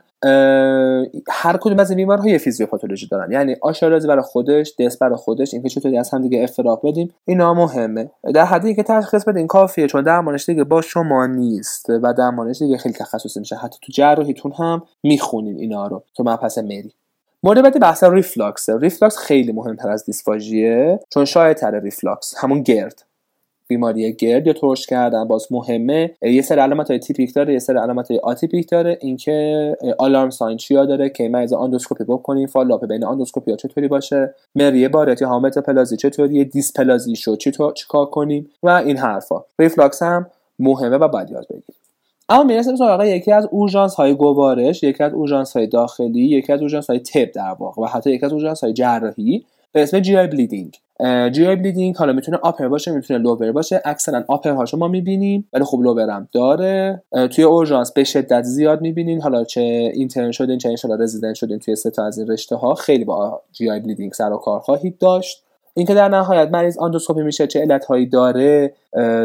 هر 1.30 1.56
کدوم 1.56 1.78
از 1.78 1.90
این 1.90 1.96
بیمارها 1.96 2.28
یه 2.28 2.38
فیزیوپاتولوژی 2.38 3.08
دارن. 3.08 3.32
یعنی 3.32 3.56
آشالازی 3.62 4.08
برای 4.08 4.22
خودش 4.22 4.74
DES 4.78 4.98
برای 4.98 5.16
خودش 5.16 5.54
اینکه 5.54 5.68
چطوری 5.68 5.98
از 5.98 6.10
هم 6.10 6.22
دیگه 6.22 6.42
افتراق 6.42 6.86
بدیم 6.86 7.14
اینا 7.24 7.54
مهمه. 7.54 8.10
در 8.34 8.44
حدی 8.44 8.74
که 8.74 8.82
تشخیص 8.82 9.24
بدین 9.24 9.46
کافیه 9.46 9.86
چون 9.86 10.02
درمانش 10.02 10.46
دیگه 10.46 10.64
با 10.64 10.80
شما 10.80 11.26
نیست 11.26 11.90
و 11.90 12.14
درمانش 12.14 12.58
دیگه 12.58 12.76
خیلی 12.76 12.94
تخصصی 12.94 13.40
میشه. 13.40 13.56
حتی 13.56 13.78
تو 13.82 13.92
جراحیتون 13.92 14.52
هم 14.52 14.82
می‌خونین 15.02 15.58
اینا 15.58 15.86
رو. 15.86 16.02
تو 16.14 16.22
مبحث 16.22 16.58
مری. 16.58 16.92
مورد 17.42 17.62
بعدی 17.62 17.78
بحث 17.78 18.04
ریفلاکس. 18.04 18.70
ریفلاکس 18.70 19.18
خیلی 19.18 19.52
مهمتر 19.52 19.90
از 19.90 20.04
دیسفاژیه 20.04 21.00
چون 21.10 21.24
شایع 21.24 21.52
تر 21.52 21.80
ریفلاکس. 21.80 22.34
همون 22.38 22.62
GERD. 22.62 23.02
بیماری 23.72 24.12
GERD 24.12 24.46
یا 24.46 24.52
ترش 24.52 24.86
کردن 24.86 25.28
باز 25.28 25.46
مهمه. 25.50 26.10
یه 26.22 26.42
سری 26.42 26.60
علامت 26.60 26.90
های 26.90 26.98
typical 26.98 27.34
داره 27.34 27.52
یه 27.52 27.58
سری 27.58 27.78
علامت 27.78 28.10
های 28.10 28.20
atypical 28.20 28.68
داره. 28.70 28.98
اینکه 29.00 29.76
alarm 29.98 30.30
sign 30.30 30.56
چیا 30.56 30.84
داره 30.84 31.08
که 31.08 31.28
مریض 31.28 31.52
آندوسکوپی 31.52 32.04
بکنیم 32.04 32.46
follow-up 32.46 32.86
بین 32.86 33.04
آندوسکوپی 33.04 33.50
ها 33.50 33.56
چطوری 33.56 33.88
باشه 33.88 34.34
مری 34.54 34.88
بارتی‌ها 34.88 35.24
متاپلازی 35.24 35.96
چطوری 35.96 36.44
دیسپلازی 36.44 37.16
شو 37.16 37.36
چیکار 37.74 38.06
کنیم 38.06 38.50
و 38.62 38.68
این 38.68 38.96
حرفا. 38.96 39.44
ریفلاکس 39.58 40.02
هم 40.02 40.26
مهمه 40.58 40.96
و 40.96 41.08
باید 41.08 41.30
یاد 41.30 41.46
بگیریم. 41.48 41.76
اما 42.28 42.42
می‌رسیم 42.42 42.76
سراغ 42.76 43.02
یکی 43.02 43.32
از 43.32 43.48
اورژانس 43.50 43.94
های 43.94 44.14
گوارش 44.14 44.82
یکی 44.82 45.04
از 45.04 45.12
اورژانس 45.12 45.56
های 45.56 45.66
داخلی 45.66 46.20
یکی 46.20 46.52
از 46.52 46.60
اورژانس 46.60 46.90
های 46.90 46.98
طب 46.98 47.32
در 47.32 47.56
واقع 47.58 47.82
و 47.82 47.86
حتی 47.86 48.10
یکی 48.10 48.26
از 48.26 48.32
اورژانس 48.32 48.64
های 48.64 48.72
جراحی. 48.72 49.44
به 49.72 49.82
اسم 49.82 50.00
GI 50.00 50.16
bleeding. 50.16 50.78
GI 51.32 51.46
bleeding 51.46 51.96
حالا 51.96 52.12
می‌تونه 52.12 52.38
upper 52.42 52.68
باشه 52.68 52.92
می‌تونه 52.92 53.20
lower 53.20 53.52
باشه. 53.52 53.82
اکثرا 53.84 54.24
upper 54.28 54.50
هاشو 54.50 54.76
ما 54.76 54.88
می‌بینیم 54.88 55.48
ولی 55.52 55.64
خب 55.64 55.80
lower 55.80 56.10
هم 56.10 56.28
داره. 56.32 57.02
توی 57.30 57.44
اورژانس 57.44 57.92
به 57.92 58.04
شدت 58.04 58.42
زیاد 58.42 58.80
می‌بینین. 58.80 59.22
حالا 59.22 59.44
چه 59.44 59.60
اینترن 59.94 60.30
شدین 60.30 60.58
چه 60.58 60.68
انشالله 60.68 61.02
رزیدنت 61.02 61.34
شدین 61.34 61.58
توی 61.58 61.76
سه 61.76 61.90
تا 61.90 62.06
از 62.06 62.18
این 62.18 62.28
رشته 62.28 62.56
ها 62.56 62.74
خیلی 62.74 63.04
با 63.04 63.42
GI 63.52 63.70
bleeding 63.70 64.12
سر 64.12 64.32
و 64.32 64.36
کار 64.36 64.60
خواهید 64.60 64.98
داشت. 64.98 65.44
اینکه 65.74 65.94
در 65.94 66.08
نهایت 66.08 66.48
مریض 66.48 66.78
آندوسکوپی 66.78 67.22
میشه 67.22 67.46
چه 67.46 67.60
علت 67.60 67.84
هایی 67.84 68.06
داره 68.06 68.72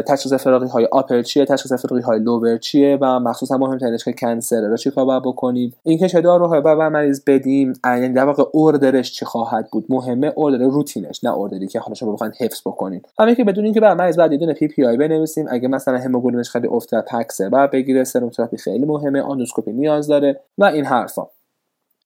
تشخیص 0.06 0.32
افتراقی 0.32 0.66
های 0.66 0.84
upper 0.84 1.22
چیه 1.22 1.44
تشخیص 1.44 1.72
افتراقی 1.72 2.02
های 2.02 2.18
lower 2.18 2.56
چیه 2.56 2.98
و 3.00 3.20
مخصوصا 3.20 3.56
مهمترینش 3.56 4.04
که 4.04 4.12
cancer 4.12 4.60
رو 4.60 4.76
چیکار 4.76 5.04
باید 5.04 5.22
بکنیم. 5.22 5.74
اینکه 5.82 6.08
چه 6.08 6.20
داروهایی 6.20 6.60
باید 6.60 6.78
مریض 6.78 7.22
بدیم 7.26 7.72
یعنی 7.84 8.08
در 8.08 8.24
واقع 8.24 8.44
order 8.52 8.95
ش 8.95 9.12
چی 9.12 9.24
خواهد 9.24 9.68
بود؟ 9.72 9.84
مهمه 9.88 10.32
order 10.36 10.64
روتینش 10.64 11.24
نه 11.24 11.30
order 11.30 11.60
ی 11.60 11.66
که 11.66 11.78
حالا 11.78 11.94
شما 11.94 12.12
بخواید 12.12 12.34
حفظ 12.40 12.60
بکنید 12.60 13.08
همین 13.18 13.34
که 13.34 13.44
بدونین 13.44 13.64
که 13.64 13.80
برا 13.80 13.94
مریض 13.94 14.16
باید 14.18 14.32
یه 14.32 14.38
دونه 14.38 14.52
PPI 14.52 14.96
بنویسیم 14.96 15.46
اگه 15.50 15.68
مثلا 15.68 15.98
هموگلوبینش 15.98 16.50
خیلی 16.50 16.68
افته 16.68 17.00
pack 17.00 17.24
cell 17.24 17.48
باید 17.48 17.70
بگیره 17.70 18.04
سرم 18.04 18.30
خیلی 18.64 18.84
مهمه 18.86 19.20
آندوسکوپی 19.20 19.72
نیاز 19.72 20.06
داره 20.06 20.40
و 20.58 20.64
این 20.64 20.84
حرفا. 20.84 21.26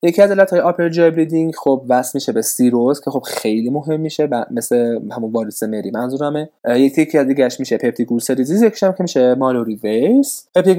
یکی 0.04 0.22
از 0.22 0.30
علت 0.30 0.50
های 0.50 0.60
upper 0.60 0.88
GI 0.88 1.10
bleeding 1.10 1.54
خب 1.54 1.84
وصل 1.88 2.10
میشه 2.14 2.32
به 2.32 2.42
سیروز 2.42 3.00
که 3.00 3.10
خب 3.10 3.20
خیلی 3.20 3.70
مهم 3.70 4.00
میشه 4.00 4.28
مثل 4.50 4.98
همون 5.12 5.32
واریس 5.32 5.62
مری 5.62 5.90
منظورمه. 5.90 6.48
یکی 6.68 7.18
از 7.18 7.26
دیگهش 7.26 7.60
میشه 7.60 7.76
peptic 7.76 8.12
ulcer 8.12 8.34
disease 8.34 8.62
یکیش 8.62 8.82
هم 8.82 8.92
که 8.92 9.02
میشه 9.02 9.34
Mallory-Weiss 9.34 10.48
peptic 10.54 10.78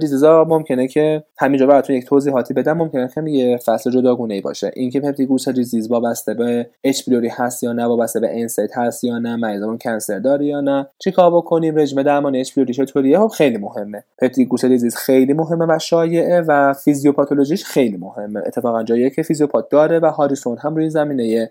disease 0.00 0.24
ها 0.24 0.46
ممکنه 0.48 0.88
که 0.88 1.24
همینجا 1.38 1.66
براتون 1.66 1.96
یک 1.96 2.06
توضیحاتی 2.06 2.54
بدم 2.54 2.72
ممکنه 2.72 3.08
که 3.14 3.22
یه 3.26 3.56
فصل 3.56 3.90
جداگونه 3.90 4.34
ای 4.34 4.40
باشه. 4.40 4.70
اینکه 4.76 5.00
peptic 5.00 5.30
ulcer 5.30 5.52
disease 5.52 5.90
وابسته 5.90 6.34
به 6.34 6.66
H. 6.84 7.04
pylori 7.04 7.28
هست 7.28 7.62
یا 7.62 7.72
نه 7.72 7.84
وابسته 7.84 8.20
به 8.20 8.40
NSAID 8.40 8.70
هست 8.78 9.04
یا 9.04 9.18
نه 9.18 9.36
مریضمون 9.36 9.78
cancer 9.78 10.18
داره 10.18 10.46
یا 10.46 10.60
نه 10.60 10.86
چیکار 10.98 11.30
بکنیم 11.30 11.76
رژیم 11.76 12.02
درمان 12.02 12.36
H. 12.36 12.54
pylori 12.54 12.74
چطوریه 12.74 13.18
خب 13.18 13.28
خیلی 13.28 13.58
مهمه. 13.58 14.04
peptic 14.18 14.48
ulcer 14.50 14.68
disease 14.68 14.96
خیلی 14.96 15.32
مهمه 15.32 15.66
و 15.68 15.78
شایعه 15.78 16.40
و 16.40 16.72
فیزیوپاتولوژیش 16.72 17.64
خیلی 17.64 17.96
مهمه. 17.96 18.51
اتفاقا 18.52 18.82
جایی 18.82 19.10
که 19.10 19.22
فیزیوپات 19.22 19.68
داره 19.68 19.98
و 19.98 20.06
هاریسون 20.06 20.58
هم 20.58 20.76
روی 20.76 20.90
زمینه 20.90 21.50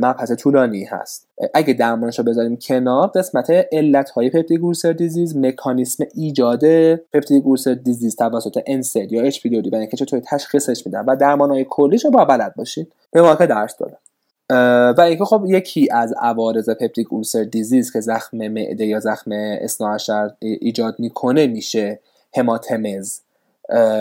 مبحث 0.00 0.32
طولانی 0.32 0.84
هست. 0.84 1.28
اگه 1.54 1.74
درمانش 1.74 2.18
رو 2.18 2.24
بذاریم 2.24 2.56
کنار 2.56 3.06
قسمت 3.06 3.50
علت 3.72 4.10
های 4.10 4.30
peptic 4.30 4.86
disease 4.86 5.36
مکانیسم 5.36 6.04
ایجاد 6.14 6.64
peptic 6.94 7.44
disease 7.84 8.16
توسط 8.16 8.62
NSAID 8.66 9.12
یا 9.12 9.22
HP 9.22 9.70
و 9.70 9.74
اینکه 9.74 9.96
چطور 9.96 10.20
تشخیصش 10.20 10.86
میدن 10.86 11.04
و 11.04 11.16
درمان 11.16 11.50
های 11.50 11.66
کلیش 11.70 12.04
رو 12.04 12.10
باید 12.10 12.24
بلد 12.24 12.54
باشین 12.54 12.86
به 13.12 13.22
واقع 13.22 13.46
درس 13.46 13.76
دادن 13.76 13.96
و 14.98 15.00
اینکه 15.00 15.24
خب 15.24 15.44
یکی 15.46 15.88
از 15.90 16.14
عوارض 16.20 16.70
peptic 16.70 17.12
ulcer 17.12 17.44
disease 17.44 17.92
که 17.92 18.00
زخم 18.00 18.48
معده 18.48 18.86
یا 18.86 19.00
زخم 19.00 19.30
اثناعشر 19.32 20.30
ایجاد 20.40 20.94
می‌کنه 20.98 21.46
میشه 21.46 22.00
hematemesis. 22.36 23.20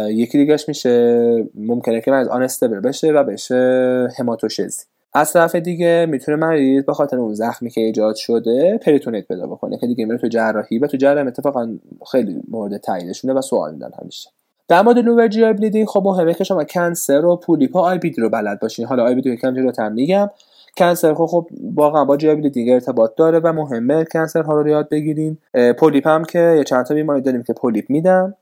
یکی 0.10 0.38
دیگهش 0.38 0.68
میشه 0.68 1.46
ممکنه 1.56 2.02
که 2.02 2.12
مریض 2.12 2.28
unstable 2.28 2.80
بشه 2.80 3.12
و 3.12 3.24
بشه 3.24 4.08
hematochezia 4.20 4.84
از 5.14 5.34
طرف 5.34 5.56
دیگه 5.56 6.06
می‌تونه 6.10 6.38
مریض 6.38 6.84
به 6.84 6.94
خاطر 6.94 7.18
اون 7.18 7.34
زخمی 7.34 7.70
که 7.70 7.82
ایجاد 7.82 8.16
شده 8.16 8.80
پریتونیت 8.86 9.28
پیدا 9.28 9.48
بکنه 9.48 9.78
که 9.78 9.88
دیگه 9.88 10.06
میره 10.06 10.18
تو 10.18 10.28
جراحی 10.28 10.80
و 10.80 10.88
تو 10.88 10.98
جراحی 10.98 11.28
اتفاقا 11.28 11.70
خیلی 12.12 12.42
مورد 12.48 12.78
تاییدشونه 12.78 13.34
و 13.34 13.42
سوال 13.42 13.74
میدن 13.74 13.90
همیشه. 14.02 14.30
در 14.68 14.82
مورد 14.82 14.98
lower 14.98 15.28
GI 15.28 15.44
bleeding 15.44 15.88
خب 15.88 16.02
مهمه 16.06 16.34
که 16.34 16.44
شما 16.44 16.64
cancer 16.64 17.26
و 17.26 17.36
پولیپا 17.36 17.82
IBD 17.82 18.00
رو 18.18 18.30
بلد 18.30 18.60
باشین. 18.60 18.86
حالا 18.86 19.04
IBD 19.04 19.30
یکم 19.30 19.56
جلوتر 19.56 19.90
میگم. 19.90 20.30
cancer 20.78 21.14
خب 21.14 21.26
خب 21.26 21.48
واقعا 21.76 22.06
با 22.06 22.18
GI 22.18 22.30
bleeding 22.30 22.70
ارتباط 22.70 23.16
داره 23.16 23.40
و 23.40 23.54
مهمه 23.54 24.06
cancer 24.06 24.42
ها 24.42 24.62
رو 24.62 24.68
یاد 24.68 24.90
بگیرین. 24.90 25.38
پولیپ 25.78 26.08
هم 26.08 26.24
که 26.24 26.40
یه 26.40 26.64
چند 26.64 26.86
تا 26.86 26.96
بیماری 26.96 27.22
داریم 27.22 27.44
که 27.44 27.54
پولیپ 27.54 27.90
میدن. 27.90 28.34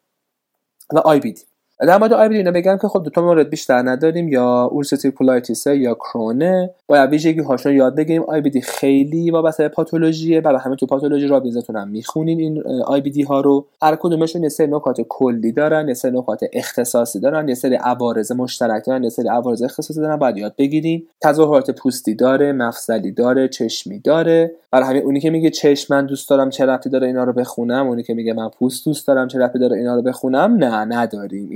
و 0.94 1.00
IBD 1.00 1.44
در 1.79 1.98
مورد 1.98 2.13
IBD 2.13 2.44
بگم 2.43 2.77
که 2.77 2.88
خب 2.88 3.03
دو 3.03 3.10
تا 3.10 3.22
مورد 3.22 3.50
بیشتر 3.50 3.81
نداریم 3.89 4.27
یا 4.27 4.63
ulcerative 4.63 5.12
colitis 5.12 5.67
یا 5.67 5.93
Crohn 5.94 6.57
ه 6.57 6.70
باید 6.88 7.10
ویژگی 7.10 7.41
هاشون 7.41 7.74
یاد 7.74 7.96
بگیریم 7.96 8.39
دی 8.39 8.62
خیلی 8.62 9.31
وابسته 9.31 9.63
به 9.63 9.69
پاتولوژیه 9.69 10.41
برای 10.41 10.60
همه 10.60 10.75
تو 10.75 10.86
پاتولوژی 10.86 11.27
رابینزتون 11.27 11.75
هم 11.75 11.88
می‌خونین 11.88 12.39
این 12.39 12.63
IBD 12.86 13.24
ها 13.24 13.41
رو. 13.41 13.65
هر 13.81 13.96
کدومشون 13.96 14.43
یه 14.43 14.50
سری 14.50 14.67
نکات 14.67 15.01
کلی 15.10 15.51
دارن 15.51 15.88
یه 15.88 15.93
سری 15.93 16.12
نکات 16.12 16.39
اختصاصی 16.53 17.19
دارن 17.19 17.48
یه 17.48 17.55
سری 17.55 17.75
عوارض 17.75 18.31
مشترک 18.31 18.86
دارن 18.86 19.03
یه 19.03 19.10
سری 19.10 19.27
عوارض 19.27 19.62
اختصاصی 19.62 20.01
دارن 20.01 20.15
باید 20.15 20.38
یاد 20.38 20.53
بگیریم 20.57 21.07
تظاهرات 21.22 21.72
پوستی 21.72 22.15
داره 22.15 22.51
مفصلی 22.51 23.12
داره 23.12 23.48
چشمی 23.48 24.00
داره. 24.00 24.51
برای 24.72 24.86
همین 24.89 25.03
اونی 25.03 25.19
که 25.19 25.29
میگه 25.29 25.50
چشم 25.50 25.96
من 25.96 26.05
دوست 26.05 26.29
دارم 26.29 26.50
چه 26.50 26.65
ربطی 26.65 26.89
داره 26.89 27.07
اینا 27.07 27.24
رو 27.24 27.34
بخونم. 27.34 27.88
اونی 27.88 28.03
که 28.03 28.13
میگه 28.13 28.34
من 28.34 28.50
پوست 28.50 28.86
دوست 28.86 29.07
دارم 29.07 29.27
چه 29.27 29.39
ربطی 29.39 29.60
داره 29.60 29.77
اینا 29.77 29.96
رو 29.96 30.01
بخونم 30.01 30.53
نه 30.53 30.86
نداریم. 30.86 31.50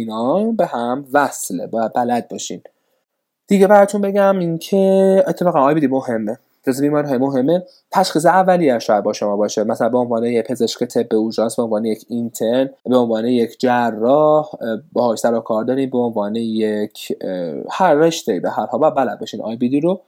به 0.58 0.66
هم 0.66 1.06
وصله 1.14 1.68
باید 1.68 1.94
بلد 1.94 2.28
باشین. 2.28 2.62
دیگه 3.48 3.68
براتون 3.68 4.02
بگم 4.02 4.40
اینکه 4.40 5.24
اتفاقا 5.28 5.60
IBD 5.60 5.88
مهمه. 5.88 6.38
جز 6.68 6.82
های 6.82 7.18
مهمه. 7.18 7.64
تشخیص 7.92 8.26
اولیه 8.26 8.80
شاید 8.80 9.04
با 9.04 9.14
شما 9.14 9.38
باشه. 9.38 9.64
مثلا 9.64 9.90
به 9.90 9.98
عنوان 9.98 10.24
یک 10.24 10.46
پزشک 10.46 10.84
طب 10.84 11.16
اورژانس 11.16 11.56
به 11.56 11.64
عنوان 11.64 11.86
یک 11.86 12.06
اینترن 12.10 12.70
به 12.86 12.98
عنوان 12.98 13.26
یک 13.26 13.60
جراح 13.60 14.50
باهاش 14.94 15.20
سر 15.20 15.40
کار 15.40 15.64
داریم. 15.64 15.90
به 15.90 15.98
عنوان 15.98 16.36
یک 16.36 17.18
هر 17.72 17.94
رشته 17.94 18.40
به 18.40 18.50
هر 18.50 18.66
حال 18.66 18.90
بلد 18.90 19.20
باشین. 19.20 19.42
IBD 19.42 19.80
رو 19.80 20.02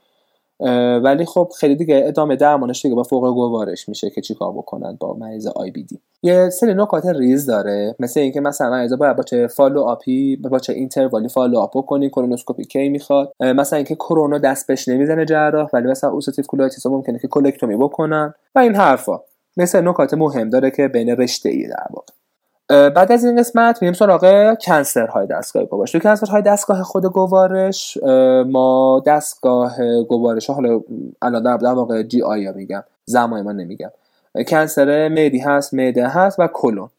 ولی 1.03 1.25
خب 1.25 1.51
خیلی 1.59 1.75
دیگه 1.75 2.01
ادامه 2.05 2.35
درمانش 2.35 2.81
دیگه 2.81 2.95
با 2.95 3.03
فوق 3.03 3.33
گوارش 3.33 3.89
میشه 3.89 4.09
که 4.09 4.21
چیکار 4.21 4.51
بکنن 4.51 4.97
با 4.99 5.13
مریض 5.13 5.47
IBD. 5.47 5.99
یه 6.23 6.49
سری 6.49 6.73
نکات 6.73 7.05
ریز 7.05 7.45
داره 7.45 7.95
مثل 7.99 8.19
اینکه 8.19 8.41
مثلا 8.41 8.69
مریض 8.69 8.93
باید 8.93 9.15
با 9.15 9.23
چه 9.23 9.47
follow-up 9.47 9.81
ی 9.81 10.35
با 10.35 10.59
چه 10.59 10.73
interval 10.73 11.29
ی 11.29 11.34
follow 11.34 11.59
up 11.59 11.77
بکنی 11.77 12.09
کولونوسکوپی 12.09 12.65
کی 12.65 12.89
می‌خواد. 12.89 13.33
مثلا 13.39 13.77
اینکه 13.77 13.95
Crohn 13.95 14.30
آ 14.30 14.37
دست 14.37 14.67
بهش 14.67 14.87
نمی‌زنه 14.87 15.25
جراح 15.25 15.69
ولی 15.73 15.87
مثلا 15.87 16.09
ulcerative 16.09 16.45
colitis 16.45 16.85
ممکنه 16.85 17.19
که 17.19 17.27
کلکتومی 17.27 17.75
بکنن 17.75 18.33
و 18.55 18.59
این 18.59 18.75
حرفا. 18.75 19.19
مثل 19.57 19.87
نکات 19.87 20.13
مهم 20.13 20.49
داره 20.49 20.71
که 20.71 20.87
بین 20.87 21.09
رشته 21.09 21.49
ای 21.49 21.67
در 21.67 21.87
واقع. 21.93 22.13
بعد 22.69 23.11
از 23.11 23.25
این 23.25 23.39
قسمت 23.39 23.81
میریم 23.81 23.93
سراغ 23.93 24.53
cancer 24.65 25.07
های 25.07 25.27
دستگاه 25.27 25.65
گوارش. 25.65 25.91
تو 25.91 25.99
cancer 25.99 26.27
های 26.27 26.41
دستگاه 26.41 26.83
خود 26.83 27.05
گوارش 27.05 27.97
ما 28.47 29.03
دستگاه 29.05 30.03
گوارش 30.03 30.49
حالا 30.49 30.81
الان 31.21 31.43
در 31.43 31.67
واقع 31.67 32.03
GI 32.03 32.51
میگم 32.51 32.83
زمای 33.05 33.41
ما 33.41 33.51
نمیگم. 33.51 33.91
cancer 34.47 35.09
معدی 35.09 35.39
هست 35.39 35.73
معده 35.73 36.07
هست 36.07 36.39
و 36.39 36.47
کلون. 36.53 36.89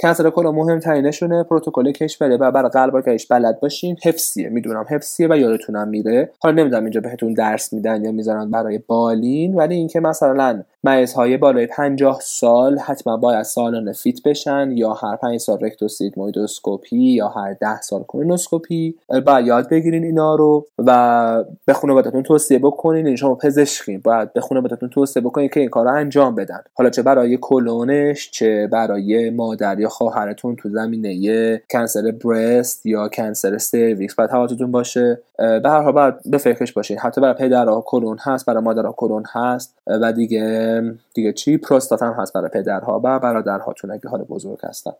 cancer 0.00 0.30
کلا 0.30 0.52
مهمترینشونه 0.52 1.42
پروتکل 1.42 1.92
کشوره 1.92 2.36
و 2.36 2.50
برای 2.50 2.70
قلب 2.70 3.00
کش 3.00 3.26
بلد 3.26 3.60
باشین 3.60 3.96
حفظیه 4.04 4.48
می‌دونم 4.48 4.86
حفظیه 4.88 5.28
و 5.30 5.36
یادتونم 5.36 5.88
میره. 5.88 6.30
حالا 6.40 6.54
نمی‌دونم 6.54 6.82
اینجا 6.82 7.00
بهتون 7.00 7.34
درس 7.34 7.72
میدن 7.72 8.04
یا 8.04 8.12
می‌ذارن 8.12 8.50
برای 8.50 8.78
بالین 8.78 9.54
ولی 9.54 9.74
اینکه 9.74 10.00
مثلا 10.00 10.62
مریض 10.84 11.12
های 11.12 11.36
بالای 11.36 11.66
50 11.66 12.18
سال 12.22 12.78
حتما 12.78 13.16
باید 13.16 13.42
سالانه 13.42 13.92
FIT 13.92 14.22
بشن 14.22 14.70
یا 14.70 14.92
هر 14.92 15.16
5 15.16 15.40
سال 15.40 15.58
رکتوسیگمویدوسکوپی 15.60 16.96
یا 16.96 17.28
هر 17.28 17.54
10 17.60 17.80
سال 17.80 18.02
کولونوسکوپی 18.02 18.94
باید 19.26 19.46
یاد 19.46 19.68
بگیرین 19.68 20.04
اینا 20.04 20.34
رو 20.34 20.66
و 20.78 21.44
به 21.64 21.72
خانواده‌تون 21.72 22.22
توصیه 22.22 22.58
بکنین. 22.58 23.06
این 23.06 23.16
شما 23.16 23.34
پزشکی 23.34 23.98
باید 23.98 24.32
به 24.32 24.40
خانواده‌تون 24.40 24.88
توصیه 24.88 25.22
بکنین 25.22 25.48
که 25.48 25.60
این 25.60 25.68
کار 25.68 25.84
رو 25.84 25.94
انجام 25.94 26.34
بدن. 26.34 26.62
حالا 26.74 26.90
چه 26.90 27.02
برای 27.02 27.38
کلونش 27.40 28.30
چه 28.30 28.68
برای 28.72 29.30
مادر 29.30 29.80
یا 29.80 29.88
خواهرتون 29.88 30.56
تو 30.56 30.68
زمینه 30.68 31.62
کنسر 31.70 32.10
برست 32.24 32.86
یا 32.86 33.08
کنسر 33.08 33.58
سرویکس. 33.58 34.14
باید 34.14 34.30
حواستون 34.30 34.70
باشه. 34.70 35.20
به 35.38 35.70
هر 35.70 35.80
حال 35.80 35.92
باید 35.92 36.14
به 36.24 36.38
فکرش 36.38 36.72
باشین. 36.72 36.98
حتی 36.98 37.20
برای 37.20 37.34
پدرها 37.34 37.84
کلون 37.86 38.18
هست 38.20 38.46
برای 38.46 38.62
مادرها 38.62 38.92
کلون 38.92 39.24
هست. 39.32 39.74
و 39.86 40.12
دیگه 40.12 40.71
دیگه 41.14 41.32
چی؟ 41.32 41.58
پروستات 41.58 42.02
هم 42.02 42.12
هست 42.12 42.32
برای 42.32 42.50
پدرها 42.50 43.00
و 43.04 43.18
برادرهاتون 43.18 43.90
اگه 43.90 44.08
حال 44.08 44.22
بزرگ 44.22 44.58
هستن. 44.62 44.92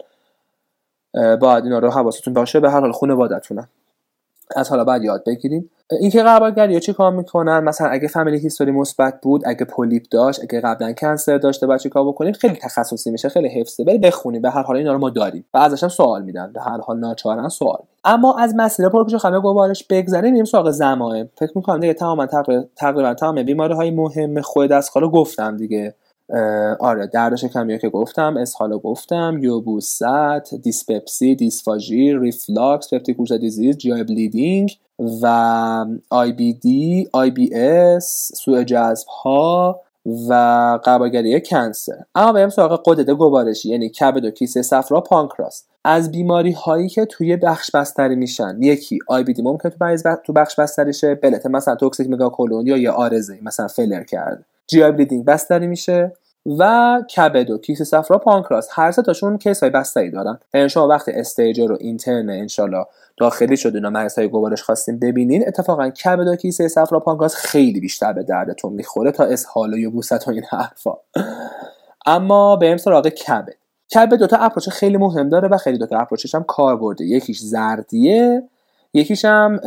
باید 1.15 1.65
اینا 1.65 1.79
رو 1.79 1.91
حواستون 1.91 2.35
باشه. 2.35 2.61
به 2.61 2.71
هر 2.71 2.81
حال 2.81 2.93
خانوادتونم. 2.93 3.69
از 4.57 4.69
حالا 4.69 4.85
باید 4.85 5.05
یاد 5.05 5.25
بگیریم 5.27 5.71
اینکه 6.01 6.23
قربالگری 6.23 6.81
چی 6.81 6.93
کار 6.93 7.13
می‌کنن 7.13 7.61
مثلا 7.61 7.89
اگه 7.89 8.09
فامیلی 8.09 8.39
هیستوری 8.39 8.71
مثبت 8.71 9.21
بود 9.23 9.43
اگه 9.47 9.65
پولیپ 9.65 10.03
داشت 10.11 10.41
اگه 10.43 10.61
قبلا 10.61 10.93
کنسر 10.93 11.39
داشته 11.39 11.67
بعد 11.67 11.87
کار 11.87 12.09
بکنیم؟ 12.09 12.33
خیلی 12.33 12.57
تخصصی 12.57 13.11
میشه 13.11 13.29
خیلی 13.29 13.49
حفظه. 13.49 13.85
ولی 13.85 13.99
بخونیم 13.99 14.43
به 14.43 14.51
هر 14.51 14.63
حال 14.63 14.77
اینا 14.77 14.93
رو 14.93 14.99
ما 14.99 15.11
داریم. 15.11 15.45
و 15.55 15.59
ازش 15.59 15.83
هم 15.83 15.89
سوال 15.89 16.23
میدن. 16.23 16.53
به 16.53 16.61
هر 16.61 16.81
حال 16.81 16.99
ناچارن 16.99 17.49
سوال 17.49 17.79
اما 18.05 18.39
از 18.39 18.55
مسیر 18.57 18.89
پرکش 18.89 19.15
خمه 19.15 19.41
گوارش 19.41 19.85
بگذریم 19.91 20.31
میریم 20.31 20.45
سراغ 20.45 20.71
زمائم 20.71 21.29
فکر 21.37 21.53
می‌کنم 21.55 21.81
دیگه 21.81 21.95
تماما 21.95 22.27
تقریبا 22.77 23.15
تمام 23.15 23.43
بیماری 23.43 23.75
های 23.75 23.91
مهم 23.91 24.41
خود 24.41 24.71
دستگاه 24.71 25.01
رو 25.01 25.11
گفتم 25.11 25.57
دیگه. 25.57 25.95
آره 26.81 27.07
درد 27.07 27.37
شکمی 27.37 27.79
که 27.79 27.89
گفتم 27.89 28.37
اسهالو 28.37 28.79
گفتم 28.79 29.39
یبوست 29.41 30.03
dyspepsia 30.63 31.35
dysphagia 31.35 32.15
ریفلاکس 32.15 32.95
peptic 32.95 33.33
disease 33.33 33.77
GI 33.77 33.91
bleeding 33.91 34.79
و 35.23 35.27
IBD 36.11 37.09
IBS 37.13 38.33
سوء 38.35 38.63
جذب 38.63 39.09
ها 39.09 39.81
و 40.29 40.33
غربالگری 40.85 41.41
cancer. 41.41 42.05
اما 42.15 42.33
بریم 42.33 42.49
سراغ 42.49 42.83
غدد 42.87 43.11
گوارشی 43.11 43.69
یعنی 43.69 43.89
کبد 43.89 44.25
و 44.25 44.31
کیسه 44.31 44.63
صفرا 44.63 45.01
پانکراس. 45.01 45.65
از 45.85 46.11
بیماری 46.11 46.53
هایی 46.53 46.89
که 46.89 47.05
توی 47.05 47.37
بخش 47.37 47.71
بستری 47.71 48.17
میشن 48.17 48.57
یکی 48.61 48.99
IBD 49.09 49.43
ممکن 49.43 49.69
تو 49.69 49.77
مریض 49.81 50.03
تو 50.25 50.33
بخش 50.33 50.61
بستری 50.61 50.93
شه 50.93 51.15
بلته 51.15 51.49
مثلا 51.49 51.75
toxic 51.75 52.11
megacolon 52.11 52.67
یا 52.67 52.77
یه 52.77 52.91
عارضه 52.91 53.39
مثلا 53.43 53.69
flare 53.69 54.03
کرد 54.05 54.45
GI 54.67 54.83
bleeding 54.83 55.25
بستری 55.25 55.67
میشه. 55.67 56.13
و 56.47 57.03
کبد 57.17 57.51
و 57.51 57.59
کیسه 57.59 57.85
صفرا 57.85 58.19
پانکراس. 58.19 58.69
هر 58.71 58.91
سه 58.91 59.03
تاشون 59.03 59.39
case 59.39 59.63
های 59.63 59.71
بستری 59.71 60.11
دارن. 60.11 60.39
یعنی 60.55 60.69
شما 60.69 60.89
وقتی 60.89 61.13
استیجر 61.13 61.69
و 61.69 61.77
اینترن 61.81 62.31
انشالله 62.31 62.85
داخلی 63.17 63.57
شد 63.57 63.75
اینا 63.75 63.91
مریض 63.91 64.19
های 64.19 64.29
گوارش 64.29 64.63
خواستیم 64.63 64.99
ببینین 64.99 65.49
اتفاقا 65.49 65.91
کبد 65.91 66.27
و 66.27 66.37
کیسه 66.37 66.69
صفرا 66.69 67.01
پانکراس 67.01 67.35
خیلی 67.35 67.81
بیشتر 67.81 68.13
به 68.13 68.23
دردتون 68.23 68.73
می‌خوره 68.73 69.11
تا 69.11 69.25
اسهال 69.25 69.75
و 69.75 69.79
یبوست 69.79 70.29
و 70.29 70.31
این 70.31 70.45
حرفا. 70.51 70.95
اما 72.07 72.57
بریم 72.57 72.77
سراغ 72.77 73.09
کبد. 73.09 73.55
کبد 73.95 74.15
دوتا 74.15 74.37
approach 74.37 74.69
خیلی 74.69 74.97
مهم 74.97 75.29
داره 75.29 75.49
و 75.49 75.57
خیلی 75.57 75.79
دوتا 75.79 75.99
approach 75.99 76.27
ش 76.27 76.35
هم 76.35 76.45
کاربردیه 76.45 77.05
یکیش 77.05 77.39
زردیه 77.39 78.43
یکیش 78.95 79.25
هم 79.25 79.61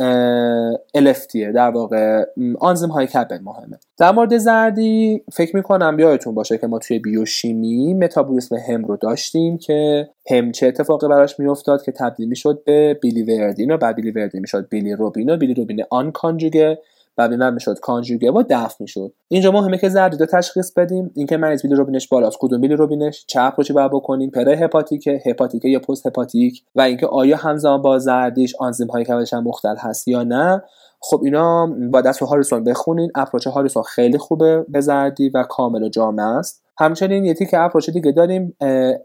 LFT 0.94 1.29
یه 1.29 1.52
در 1.52 1.70
واقع 1.70 2.24
آنزیم 2.60 2.90
های 2.90 3.06
کبد 3.06 3.40
مهمه. 3.42 3.78
در 3.98 4.12
مورد 4.12 4.36
زردی 4.36 5.22
فکر 5.32 5.56
می‌کنم 5.56 5.98
یادتون 5.98 6.34
باشه 6.34 6.58
که 6.58 6.66
ما 6.66 6.78
توی 6.78 6.98
بیوشیمی 6.98 7.94
متابولیسم 7.94 8.56
هم 8.56 8.84
رو 8.84 8.96
داشتیم 8.96 9.58
که 9.58 10.08
هم 10.30 10.52
چه 10.52 10.66
اتفاقی 10.66 11.08
براش 11.08 11.40
میافتاد 11.40 11.82
که 11.82 11.92
تبدیل 11.92 12.28
می‌شد 12.28 12.62
به 12.64 12.98
بیلیوردین 13.02 13.70
و 13.70 13.76
بعد 13.76 13.96
بیلیوردین 13.96 14.40
می‌شد. 14.40 14.68
بیلی 14.68 14.92
روبین 14.92 15.30
و 15.30 15.36
بیلی 15.36 15.54
روبین 15.54 15.84
آن 15.90 16.12
کانجوگه. 16.12 16.78
و 17.18 17.28
به 17.28 17.36
من 17.36 17.54
می‌شد 17.54 17.78
کانجوگه 17.78 18.30
و 18.30 18.42
دفع 18.50 18.76
می‌شد. 18.80 19.12
اینجا 19.28 19.52
مهمه 19.52 19.78
که 19.78 19.88
زردی 19.88 20.16
رو 20.16 20.26
تشخیص 20.26 20.72
بدیم 20.72 21.10
اینکه 21.14 21.36
مریض 21.36 21.62
بیلی 21.62 21.74
روبینش 21.74 22.08
بالاست 22.08 22.36
کدوم 22.40 22.60
بیلی 22.60 22.76
روبینش 22.76 23.24
چه 23.26 23.40
اپروچی 23.40 23.72
باید 23.72 23.90
بکنیم 23.90 24.30
پره 24.30 24.56
هپاتیک 24.56 25.08
هپاتیک 25.26 25.64
یا 25.64 25.78
پست 25.78 26.06
هپاتیک 26.06 26.62
و 26.74 26.80
اینکه 26.80 27.06
آیا 27.06 27.36
همزمان 27.36 27.82
با 27.82 27.98
زردیش 27.98 28.54
آنزیم 28.58 28.86
های 28.86 29.04
کبدش 29.04 29.34
هم 29.34 29.44
مختل 29.44 29.76
هست 29.76 30.08
یا 30.08 30.22
نه. 30.22 30.62
خب 31.00 31.20
اینا 31.24 31.66
باید 31.66 32.00
از 32.00 32.22
هاریسون 32.22 32.64
بخونین 32.64 33.10
approach 33.14 33.46
هاریسون 33.46 33.82
خیلی 33.82 34.18
خوبه 34.18 34.64
به 34.68 34.80
زردی 34.80 35.28
و 35.28 35.42
کامل 35.42 35.82
و 35.82 35.88
جامع 35.88 36.22
است. 36.22 36.62
همچنین 36.78 37.24
یه 37.24 37.34
تیک 37.34 37.50
approach 37.52 37.90
دیگه 37.90 38.12
داریم 38.12 38.56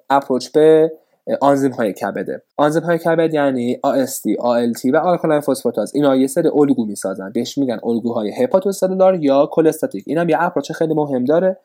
approach 0.10 0.50
به 0.52 0.92
آنزیم 1.42 1.72
های 1.72 1.94
کبده 1.94 2.42
آنزیم 2.58 2.84
های 2.84 2.98
کبد 2.98 3.34
یعنی 3.34 3.76
AST, 3.76 4.42
ALT 4.42 4.94
و 4.94 4.98
آلکالین 4.98 5.40
فسفاتاز 5.40 5.92
اینا 5.96 6.16
یه 6.16 6.28
سری 6.28 6.48
الگو 6.48 6.86
می‌سازن. 6.86 7.32
بهش 7.32 7.58
میگن 7.58 7.80
الگوهای 7.84 8.44
hepatocellular 8.44 9.16
یا 9.16 9.50
cholestatic. 9.52 10.04
اینم 10.08 10.30
یه 10.30 10.44
approach 10.44 10.72
خیلی 10.72 10.94
مهم 10.94 11.26
داره 11.26 11.58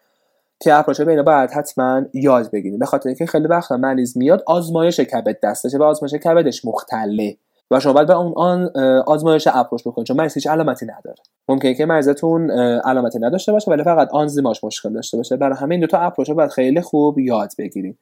که 0.61 0.75
approach 0.75 1.01
به 1.01 1.11
اینا 1.11 1.23
باید 1.23 1.51
حتما 1.51 2.03
یاد 2.15 2.51
بگیریم. 2.51 2.79
به 2.79 2.87
خاطر 2.87 3.09
اینکه 3.09 3.27
خیلی 3.27 3.47
وقتا 3.47 3.77
مریض 3.77 4.17
میاد 4.17 4.43
آزمایش 4.47 5.01
کبد 5.01 5.41
دستشه 5.43 5.79
و 5.79 5.83
آزمایش 5.83 6.15
کبدش 6.15 6.65
مختله 6.65 7.37
و 7.71 7.81
شما 7.81 7.93
باید 7.93 8.07
به 8.07 8.17
اون 8.17 8.33
آن 8.37 8.71
آزمایش 9.07 9.49
approach 9.53 9.83
بکنید. 9.83 10.07
چون 10.07 10.17
مریض 10.17 10.35
هیچ 10.35 10.47
علامتی 10.47 10.87
نداره. 10.87 11.19
ممکنه 11.49 11.75
که 11.75 11.87
مریضتون 11.87 12.51
علامتی 12.81 13.19
نداشته 13.19 13.53
باشه 13.53 13.71
ولی 13.71 13.83
فقط 13.83 14.09
آنزیماش 14.13 14.65
مشکل 14.65 14.93
داشته 14.93 15.17
باشه. 15.17 15.37
برای 15.37 15.57
همین 15.57 15.81
دو 15.81 15.87
تا 15.87 15.99
approach 15.99 16.31
باید 16.31 16.51
خیلی 16.51 16.81
خوب 16.81 17.19
یاد 17.19 17.53
بگیریم. 17.59 17.99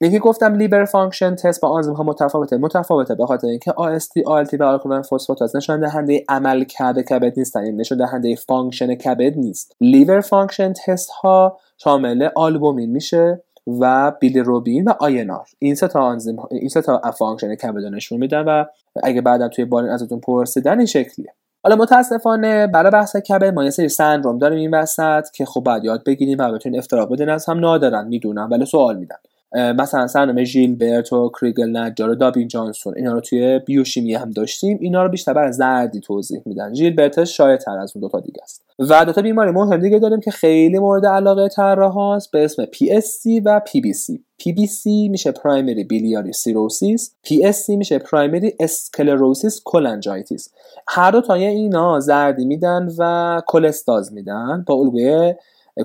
یکی 0.00 0.18
گفتم 0.18 0.54
liver 0.54 0.84
function 0.84 1.34
test 1.34 1.60
با 1.60 1.68
آنزیم 1.68 1.94
ها 1.94 2.04
متفاوته. 2.04 2.56
متفاوته 2.56 3.14
به 3.14 3.26
خاطر 3.26 3.46
اینکه 3.46 3.70
AST, 3.70 4.22
ALT 4.22 4.60
و 4.60 4.62
آلکالین 4.62 5.02
فسفاتاز 5.02 5.56
نشان 5.56 5.80
دهنده 5.80 6.24
عملکرد 6.28 7.02
کبد 7.02 7.38
نیستن. 7.38 7.64
یعنی 7.64 7.76
نشان 7.76 7.98
دهنده 7.98 8.34
function 8.34 8.94
کبد 8.94 9.36
نیست. 9.36 9.76
liver 9.80 10.20
function 10.20 10.72
test 10.72 11.10
ها 11.10 11.58
شامل 11.76 12.28
آلبومین 12.34 12.90
میشه 12.90 13.42
و 13.80 14.12
بیلیروبین 14.20 14.84
و 14.84 14.92
INR. 15.00 15.46
این 15.58 15.74
سه 15.74 15.88
تا 15.88 16.00
آنزیم 16.00 16.36
این 16.50 16.68
سه 16.68 16.82
تا 16.82 17.10
function 17.10 17.54
کبد 17.54 17.84
نشون 17.84 18.18
میدن 18.18 18.40
و 18.42 18.64
اگه 19.02 19.20
بعدا 19.20 19.48
توی 19.48 19.64
بالین 19.64 19.90
ازتون 19.90 20.20
پرسیدن 20.20 20.78
این 20.78 20.86
شکلیه. 20.86 21.32
حالا 21.62 21.76
متاسفانه 21.76 22.66
برای 22.66 22.90
بحث 22.90 23.16
کبد 23.16 23.54
ما 23.54 23.64
یه 23.64 23.70
سری 23.70 23.88
سندروم 23.88 24.38
داریم 24.38 24.58
این 24.58 24.74
وسط 24.74 25.30
که 25.30 25.44
خب 25.44 25.60
باید 25.60 25.84
یاد 25.84 26.04
بگیریم 26.04 26.38
و 26.40 26.52
بتونین 26.52 26.78
افتراق 26.78 27.12
بدین 27.12 27.28
از 27.28 27.46
هم 27.46 27.58
نادرن 27.60 28.08
می‌دونم 28.08 28.48
ولی 28.50 28.66
سوال 28.66 28.96
میدن 28.96 29.16
مثلا 29.52 30.06
سندرم 30.06 30.44
ژیلبرت 30.44 31.12
و 31.12 31.32
کریگلر 31.40 31.76
نجار 31.76 32.10
و 32.10 32.14
دوبین 32.14 32.48
جانسون 32.48 32.94
اینا 32.96 33.12
رو 33.12 33.20
توی 33.20 33.58
بیوشیمی 33.58 34.14
هم 34.14 34.30
داشتیم. 34.30 34.78
اینا 34.80 35.02
رو 35.02 35.08
بیشتر 35.08 35.32
بر 35.32 35.50
زردی 35.50 36.00
توضیح 36.00 36.42
میدن. 36.46 36.74
ژیلبرتش 36.74 37.36
شایع 37.36 37.56
تر 37.56 37.78
از 37.78 37.92
اون 37.94 38.00
دوتا 38.00 38.20
دیگه 38.20 38.40
است. 38.42 38.64
و 38.78 39.04
دوتا 39.04 39.22
بیماری 39.22 39.50
مهم 39.50 39.80
دیگه 39.80 39.98
داریم 39.98 40.20
که 40.20 40.30
خیلی 40.30 40.78
مورد 40.78 41.06
علاقه 41.06 41.48
طراح 41.48 41.92
هاست. 41.92 42.30
به 42.30 42.44
اسم 42.44 42.64
PSC 42.64 43.42
و 43.44 43.60
PBC 43.68 44.18
PBC 44.42 44.86
میشه 45.10 45.32
primary 45.32 45.84
biliary 45.84 46.32
cirrhosis 46.32 47.14
PSC 47.26 47.68
میشه 47.68 47.98
primary 47.98 48.54
sclerosing 48.60 49.60
cholangitis 49.60 50.52
هر 50.88 51.10
دو 51.10 51.20
تای 51.20 51.44
اینا 51.44 52.00
زردی 52.00 52.44
میدن 52.44 52.88
و 52.98 53.42
کلستاز 53.46 54.12
میدن. 54.12 54.64
با 54.66 54.74
الگوی 54.74 55.34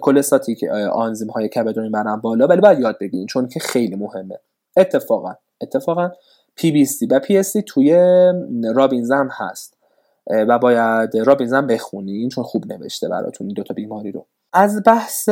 کلستاتیک 0.01 0.63
آنزیم 0.91 1.29
های 1.29 1.49
کبد 1.49 1.77
رو 1.77 1.84
می‌برن 1.84 2.21
بالا 2.21 2.47
ولی 2.47 2.62
باید 2.62 2.79
یاد 2.79 2.97
بگیرین 3.01 3.27
چون 3.27 3.47
که 3.47 3.60
خیلی 3.60 3.95
مهمه. 3.95 4.39
اتفاقا 4.77 5.34
اتفاقا 5.62 6.12
PBC 6.60 7.08
و 7.12 7.19
PSC 7.19 7.63
توی 7.67 7.95
رابینزم 8.75 9.29
هست. 9.32 9.77
و 10.47 10.60
باید 10.60 11.17
رابینزم 11.17 11.67
بخونین 11.67 12.29
چون 12.29 12.43
خوب 12.43 12.73
نوشته 12.73 13.10
براتون 13.10 13.47
این 13.47 13.53
دوتا 13.53 13.73
بیماری 13.73 14.12
رو. 14.12 14.25
از 14.53 14.82
بحث 14.86 15.29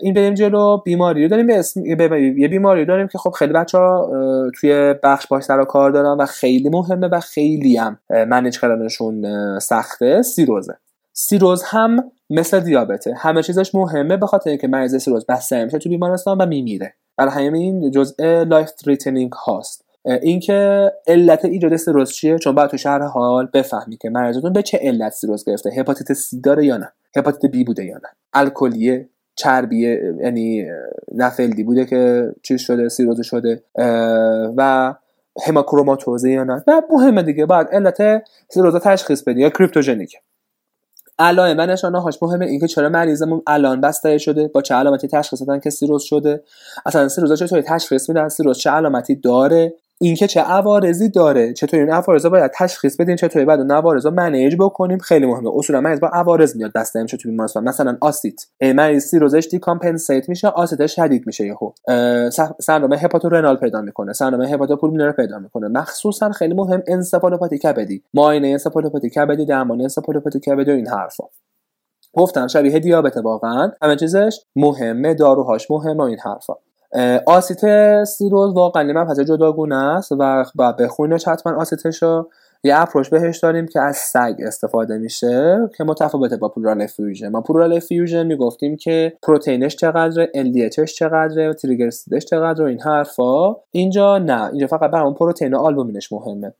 این 0.00 0.14
بریم 0.14 0.34
جلو 0.34 0.76
بیماری 0.76 1.22
رو 1.22 1.28
داریم 1.28 1.50
اسم... 1.50 1.86
یه 1.86 2.48
بیماری 2.48 2.84
داریم 2.84 3.08
که 3.08 3.18
خب 3.18 3.30
خیلی 3.30 3.52
بچه 3.52 3.78
ها 3.78 4.10
توی 4.54 4.94
بخش 5.02 5.26
باهاش 5.26 5.44
سر 5.44 5.64
کار 5.64 5.90
دارن 5.90 6.20
و 6.20 6.26
خیلی 6.26 6.68
مهمه 6.68 7.06
و 7.06 7.20
خیلی 7.20 7.76
هم 7.76 7.98
manage 8.10 8.60
کردنشون 8.60 9.24
سخته. 9.58 10.22
سیروزه. 10.22 10.76
سیروز 11.16 11.62
هم 11.62 12.10
مثل 12.30 12.60
دیابته. 12.60 13.14
همه 13.16 13.42
چیزش 13.42 13.74
مهمه 13.74 14.16
به 14.16 14.26
خاطر 14.26 14.50
اینکه 14.50 14.68
مریض 14.68 14.96
سیروز 14.96 15.26
بستری 15.26 15.64
میشه 15.64 15.78
تو 15.78 15.88
بیمارستان 15.88 16.38
و 16.38 16.46
میمیره. 16.46 16.94
برای 17.16 17.46
همین 17.46 17.90
جزء 17.90 18.44
life 18.44 18.70
threatening 18.70 19.32
هاست. 19.32 19.84
اینکه 20.22 20.90
علت 21.06 21.44
ایجاد 21.44 21.76
سیروز 21.76 22.12
چیه؟ 22.12 22.38
چون 22.38 22.54
باید 22.54 22.70
تو 22.70 22.76
شرح 22.76 23.02
حال 23.02 23.48
بفهمی 23.54 23.96
که 23.96 24.10
مریضتون 24.10 24.52
به 24.52 24.62
چه 24.62 24.78
علت 24.82 25.12
سیروز 25.12 25.44
گرفته. 25.44 25.70
هپاتیت 25.70 26.12
سی 26.12 26.40
داره 26.40 26.66
یا 26.66 26.76
نه؟ 26.76 26.92
هپاتیت 27.16 27.50
بی 27.50 27.64
بوده 27.64 27.84
یا 27.84 27.96
نه؟ 27.96 28.08
الکلیه 28.32 29.08
چربیه 29.36 30.14
یعنی 30.20 30.66
NAFLD 31.14 31.64
بوده 31.64 31.84
که 31.84 32.32
چیز 32.42 32.60
شده 32.60 32.88
سیروز 32.88 33.20
شده 33.20 33.62
و 34.56 34.94
هموکروماتوزه 35.46 36.30
یا 36.30 36.44
نه؟ 36.44 36.64
و 36.66 36.82
مهمه 36.90 37.22
دیگه. 37.22 37.46
بعد 37.46 37.68
علت 37.68 38.22
سیروز 38.48 38.76
تشخیص 38.76 39.22
بدی 39.22 39.40
یا 39.40 39.50
کریپتوژنیک 39.50 40.16
علائم. 41.18 41.56
و 41.58 41.66
نشانه 41.66 42.00
هاش 42.00 42.22
مهمه 42.22 42.46
اینکه 42.46 42.66
چرا 42.66 42.88
مریضمون 42.88 43.42
الان 43.46 43.80
بستری 43.80 44.18
شده 44.18 44.48
با 44.48 44.62
چه 44.62 44.74
علامتی 44.74 45.08
تشخیص 45.08 45.42
دادن 45.42 45.60
که 45.60 45.70
سیروز 45.70 46.02
شده. 46.02 46.42
اصلا 46.86 47.08
سیروز 47.08 47.38
چطوری 47.38 47.62
تشخیص 47.62 48.08
میدن؟ 48.08 48.28
سیروز 48.28 48.58
چه 48.58 48.70
علامتی 48.70 49.16
داره؟ 49.16 49.74
اینکه 50.00 50.26
چه 50.26 50.40
عوارضی 50.40 51.08
داره. 51.08 51.52
چطور 51.52 51.80
این 51.80 51.90
عوارض 51.90 52.26
باید 52.26 52.50
تشخیص 52.54 52.96
بدیم 52.96 53.16
چطوری 53.16 53.44
بعد 53.44 53.60
اون 53.60 53.70
عوارض 53.70 54.04
رو 54.06 54.10
manage 54.10 54.56
بکنیم. 54.58 54.98
خیلی 54.98 55.26
مهمه. 55.26 55.50
اصولا 55.54 55.80
مریض 55.80 56.00
با 56.00 56.08
عوارض 56.08 56.56
میاد 56.56 56.72
بستری 56.72 57.02
میشه 57.02 57.16
تو 57.16 57.28
بیمارستان. 57.28 57.64
مثلا 57.64 57.96
آسیت 58.00 58.46
مریض 58.60 59.04
سیروزش 59.04 59.48
decompensate 59.50 60.28
میشه 60.28 60.48
آسیتش 60.48 60.96
شدید 60.96 61.26
میشه 61.26 61.46
یهو. 61.46 61.70
سندروم 62.60 62.92
هپاتورنال 62.92 63.56
پیدا 63.56 63.80
می‌کنه. 63.80 64.12
سندروم 64.12 64.42
هپاتوپولمونر 64.42 65.12
پیدا 65.12 65.38
می‌کنه. 65.38 65.68
مخصوصا 65.68 66.30
خیلی 66.30 66.54
مهم 66.54 66.82
انسفالوپاتی 66.86 67.58
کبدی. 67.58 68.02
معاینه 68.14 68.48
انسفالوپاتی 68.48 69.10
کبدی 69.10 69.46
درمان 69.46 69.80
انسفالوپاتی 69.80 70.40
کبدی 70.40 70.70
این 70.70 70.88
حرفا. 70.88 71.24
گفتم 72.16 72.46
شبیه 72.46 72.78
دیابت 72.78 73.16
واقعا. 73.16 73.72
همه 73.82 73.96
چیزش 73.96 74.40
مهمه 74.56 75.14
داروهاش 75.14 75.70
مهمه 75.70 76.02
این 76.02 76.18
حرفا. 76.18 76.54
آسیت 77.26 78.04
سیروز 78.04 78.54
واقعا 78.54 78.92
مبحث 78.92 79.20
جداگونه 79.20 79.76
است 79.76 80.12
و 80.12 80.44
باید 80.54 80.76
بخونیش 80.76 81.28
حتما 81.28 81.52
آسیتش 81.52 82.02
رو 82.02 82.30
یه 82.64 82.80
approach 82.80 83.08
بهش 83.08 83.38
داریم 83.38 83.66
که 83.66 83.80
از 83.80 83.96
SAAG 83.96 84.34
استفاده 84.46 84.98
میشه 84.98 85.58
که 85.76 85.84
متفاوته 85.84 86.36
با 86.36 86.48
pleural 86.48 86.86
effusion. 86.86 87.28
ما 87.28 87.40
pleural 87.40 87.80
effusion 87.80 88.26
می‌گفتیم 88.26 88.76
که 88.76 89.12
پروتئینش 89.22 89.76
چقدره 89.76 90.30
LDH 90.36 90.70
ش 90.70 90.92
چقدره 90.92 91.54
تری‌گلیسیریدش 91.54 92.24
چقدره 92.24 92.66
این 92.66 92.80
حرفا. 92.80 93.56
اینجا 93.70 94.18
نه 94.18 94.50
اینجا 94.50 94.66
فقط 94.66 94.90
برامون 94.90 95.14
پروتئین 95.14 95.54
و 95.54 95.58
آلبومینش 95.58 96.12
مهمه. 96.12 96.54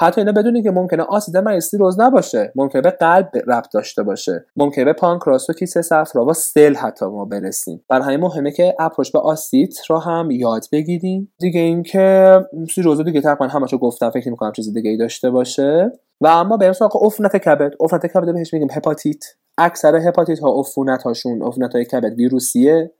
حتی 0.00 0.20
اینا 0.20 0.32
بدونی 0.32 0.62
که 0.62 0.70
ممکنه 0.70 1.02
آسید 1.02 1.36
مریضی 1.36 1.78
روز 1.78 2.00
نباشه. 2.00 2.52
ممکنه 2.54 2.82
به 2.82 2.90
قلب 2.90 3.30
ربط 3.46 3.72
داشته 3.74 4.02
باشه. 4.02 4.46
ممکنه 4.56 4.84
به 4.84 4.92
پانکراس 4.92 5.50
و 5.50 5.52
کیسه 5.52 5.82
صفرا 5.82 6.24
و 6.24 6.32
سل 6.32 6.74
حتی 6.74 7.06
ما 7.06 7.24
برسیم. 7.24 7.84
برای 7.88 8.04
همین 8.04 8.20
مهمه 8.20 8.50
که 8.50 8.74
اپروچ 8.78 9.12
به 9.12 9.18
آسید 9.18 9.74
رو 9.88 9.98
هم 9.98 10.30
یاد 10.30 10.64
بگیریم. 10.72 11.32
دیگه 11.38 11.60
اینکه 11.60 12.40
سیروز 12.74 13.00
دیگه 13.00 13.20
تقریبا 13.20 13.46
همشو 13.46 13.78
گفتم 13.78 14.10
فکر 14.10 14.30
می‌کنم 14.30 14.52
چیز 14.52 14.72
دیگه 14.72 14.90
ای 14.90 14.96
داشته 14.96 15.30
باشه. 15.30 15.92
و 16.20 16.26
اما 16.26 16.56
بریم 16.56 16.72
سراغ 16.72 17.04
عفونت 17.04 17.36
کبد. 17.36 17.72
عفونت 17.80 18.06
کبد 18.06 18.34
بهش 18.34 18.54
میگیم 18.54 18.68
هپاتیت. 18.72 19.24
اکثر 19.58 19.96
هپاتیت 19.96 20.38
ها 20.38 20.60
عفونت 20.60 21.02
هاشون 21.02 21.42
عفونت 21.42 21.74
های 21.74 21.84
کبد 21.84 22.14
ویروسیه 22.14 22.92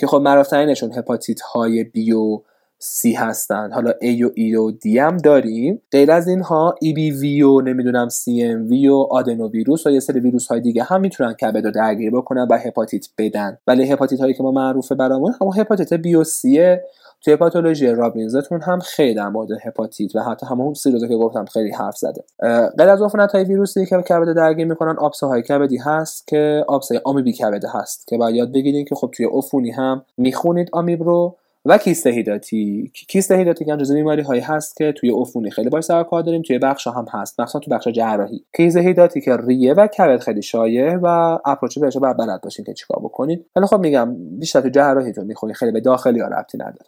که 0.00 0.06
خب 0.06 0.16
مراتعینشون 0.16 0.92
هپاتیت 0.92 1.40
های 1.40 1.84
بیو 1.84 2.42
سی 2.78 3.12
هستن. 3.12 3.72
حالا 3.72 3.90
A 3.90 4.22
و 4.22 4.28
E 4.28 4.56
و 4.58 4.70
D 4.72 4.86
هم 4.86 5.16
داریم. 5.16 5.82
غیر 5.92 6.10
از 6.12 6.28
اینها 6.28 6.74
EBV 6.84 7.42
و 7.42 7.60
نمی‌دونم 7.60 8.08
CMV 8.08 8.88
و 8.90 9.06
آدنو 9.10 9.50
ویروس 9.50 9.86
و 9.86 9.90
یه 9.90 10.00
سری 10.00 10.20
ویروس 10.20 10.46
های 10.46 10.60
دیگه 10.60 10.82
هم 10.82 11.00
می‌تونن 11.00 11.32
کبد 11.32 11.64
رو 11.64 11.70
درگیر 11.70 12.10
بکنن 12.10 12.46
و 12.50 12.58
هپاتیت 12.58 13.06
بدن. 13.18 13.58
ولی 13.66 13.92
هپاتیت 13.92 14.20
هایی 14.20 14.34
که 14.34 14.42
ما 14.42 14.50
معروفه 14.50 14.94
برامون 14.94 15.34
همون 15.40 15.52
هپاتیت 15.56 15.94
بی 15.94 16.14
و 16.14 16.24
سیه 16.24 16.84
توی 17.20 17.36
پاتولوژی 17.36 17.86
رابینزتون 17.86 18.62
هم 18.62 18.78
خیلی 18.80 19.14
در 19.14 19.58
هپاتیت 19.64 20.16
و 20.16 20.20
حتی 20.20 20.46
همون 20.46 20.74
سیروزه 20.74 21.08
که 21.08 21.16
گفتم 21.16 21.44
خیلی 21.44 21.70
حرف 21.70 21.96
زده. 21.96 22.24
غیر 22.78 22.88
از 22.88 23.02
عفونت 23.02 23.32
های 23.32 23.44
ویروسی 23.44 23.86
که 23.86 23.96
کبد 23.96 24.36
درگیر 24.36 24.66
می‌کنن 24.66 24.96
آبسه 24.98 25.26
های 25.26 25.42
کبدی 25.42 25.76
هست 25.76 26.26
که 26.26 26.64
آبسه 26.68 27.00
آمیبی 27.04 27.32
کبده 27.32 27.68
هست 27.74 28.06
که 28.06 28.18
باید 28.18 28.36
یاد 28.36 28.52
بگیرید 28.52 28.88
که 28.88 28.94
خب 28.94 29.10
توی 29.12 29.26
عفونی 29.32 29.70
هم 29.70 30.04
می‌خونید 30.16 30.68
آمیب 30.72 31.02
رو. 31.02 31.36
و 31.64 31.78
کیست 31.78 32.06
هیداتی. 32.06 32.92
کیست 33.08 33.30
هیداتی 33.30 33.64
که 33.64 33.76
جزو 33.76 33.94
بیماری 33.94 34.22
هایی 34.22 34.40
هست 34.40 34.76
که 34.76 34.92
توی 34.92 35.10
عفونی 35.10 35.50
خیلی 35.50 35.68
باش 35.70 35.84
سر 35.84 36.02
کار 36.02 36.22
داریم 36.22 36.42
توی 36.42 36.58
بخش 36.58 36.86
هم 36.86 37.06
هست 37.12 37.40
مثلا 37.40 37.60
تو 37.60 37.70
بخش 37.70 37.88
جراحی. 37.88 38.44
کیست 38.56 38.76
هیداتی 38.76 39.20
که 39.20 39.36
ریه 39.36 39.74
و 39.74 39.86
کبد 39.86 40.20
خیلی 40.20 40.42
شایع 40.42 40.96
و 40.96 41.38
اپروچ 41.44 41.78
بهش 41.78 41.96
باید 41.96 42.16
بلد 42.16 42.40
باشین 42.40 42.64
که 42.64 42.74
چیکار 42.74 43.02
بکنید 43.02 43.46
ولی 43.56 43.66
خب 43.66 43.80
میگم 43.80 44.16
بیشتر 44.38 44.60
تو 44.60 44.68
جراحی 44.68 45.12
تو 45.12 45.24
می‌خونی 45.24 45.54
خیلی 45.54 45.72
به 45.72 45.80
داخلی 45.80 46.20
ها 46.20 46.28
ربطی 46.28 46.58
نداره. 46.58 46.86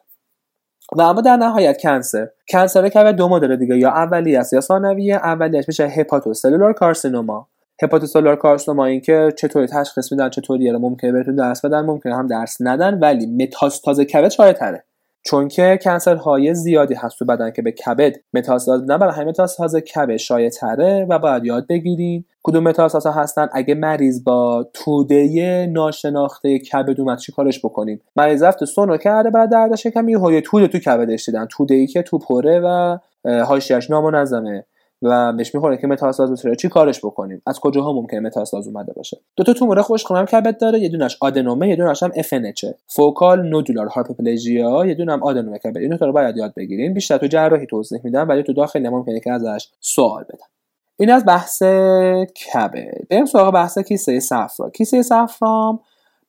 و 0.96 1.02
اما 1.02 1.20
در 1.20 1.37
نهایت 1.37 1.83
کنسر. 1.83 2.28
کنسر 2.48 2.88
کبد 2.88 3.14
دو 3.14 3.28
مدل 3.28 3.56
دیگه 3.56 3.78
یا 3.78 3.88
اولی 3.90 4.37
است 4.37 4.52
یا 4.52 4.61
ثانویه 4.61 5.14
اولیش 5.16 5.68
میشه 5.68 5.85
هپاتوسلولار 5.85 6.72
کارسینوما. 6.72 7.48
هپاتوسلولار 7.82 8.36
کارسینوما 8.36 8.84
این 8.84 9.00
که 9.00 9.32
چطوری 9.38 9.66
تشخیص 9.66 10.12
میدن 10.12 10.30
چطوری 10.30 10.70
ممکنه 10.70 11.12
بهتون 11.12 11.36
درس 11.36 11.64
بدن 11.64 11.80
ممکنه 11.80 12.16
هم 12.16 12.26
درس 12.26 12.56
ندن 12.60 12.98
ولی 12.98 13.26
متاستاز 13.26 14.00
کبد 14.00 14.28
شایع 14.28 14.52
تره 14.52 14.84
چون 15.22 15.48
که 15.48 15.78
کنسرهای 15.82 16.54
زیادی 16.54 16.94
هست 16.94 17.18
تو 17.18 17.24
بدن 17.24 17.50
که 17.50 17.62
به 17.62 17.72
کبد 17.72 18.16
متاستاز 18.34 18.80
میدن 18.80 18.98
برای 18.98 19.14
همین 19.14 19.28
متاستاز 19.28 19.76
کبد 19.76 20.16
شایع 20.16 20.48
تره 20.48 21.06
و 21.08 21.18
باید 21.18 21.44
یاد 21.44 21.66
بگیریم 21.66 22.26
کدوم 22.42 22.62
متاستاز 22.64 23.06
هستن. 23.06 23.48
اگه 23.52 23.74
مریض 23.74 24.24
با 24.24 24.66
توده 24.72 25.66
ناشناخته 25.66 26.58
کبد 26.58 27.00
اومد 27.00 27.18
چی 27.18 27.32
کارش 27.32 27.58
بکنیم 27.58 28.00
مریض 28.16 28.42
رفت 28.42 28.64
سونو 28.64 28.96
کرده 28.96 29.30
بعد 29.30 29.50
درد 29.50 29.74
شکم 29.74 30.08
یه 30.08 30.40
توده 30.40 30.68
تو 30.68 30.78
کبدش 30.78 31.26
دیدن. 31.26 31.46
توده 31.46 31.74
ای 31.74 31.86
که 31.86 32.02
تو 32.02 32.18
پره 32.18 32.60
و 32.64 32.98
حاشیه‌اش 33.44 33.90
نامنظمه. 33.90 34.64
و 35.02 35.32
بهش 35.32 35.54
می‌خوره 35.54 35.76
که 35.76 35.86
متاستاز 35.86 36.32
بسیاره 36.32 36.56
چی 36.56 36.68
کارش 36.68 36.98
بکنیم؟ 37.04 37.42
از 37.46 37.60
کجاها 37.60 37.92
ممکنه 37.92 38.20
متاستاز 38.20 38.66
اومده 38.66 38.92
باشه؟ 38.92 39.20
دو 39.36 39.44
تا 39.44 39.52
تومور 39.52 39.82
خوشخونم 39.82 40.24
کبد 40.24 40.58
داره 40.58 40.78
یه 40.78 40.88
دونش 40.88 41.18
آدنومه 41.20 41.68
یه 41.68 41.76
دونش 41.76 42.02
هم 42.02 42.10
افنچه 42.16 42.74
فوکال 42.86 43.48
نودولار 43.48 43.86
هایپوپلژیا 43.86 44.86
یه 44.86 44.94
دونه 44.94 45.12
هم 45.12 45.22
آدنومه 45.22 45.58
کبد. 45.58 45.76
اینو 45.76 45.96
رو 45.96 46.12
باید 46.12 46.36
یاد 46.36 46.54
بگیریم. 46.56 46.94
بیشتر 46.94 47.18
تو 47.18 47.26
جراحی 47.26 47.66
توضیح 47.66 48.00
میدم 48.04 48.28
ولی 48.28 48.42
تو 48.42 48.52
داخل 48.52 48.88
ممکنه 48.88 49.20
که 49.20 49.32
ازش 49.32 49.68
سوال 49.80 50.22
بدم. 50.22 50.46
این 50.96 51.10
از 51.10 51.24
بحث 51.24 51.62
کبد. 52.52 53.08
بریم 53.10 53.24
سراغ 53.24 53.54
بحث 53.54 53.78
کیسه 53.78 54.20
صفرا. 54.20 54.70
کیسه 54.70 55.02
صفرام 55.02 55.80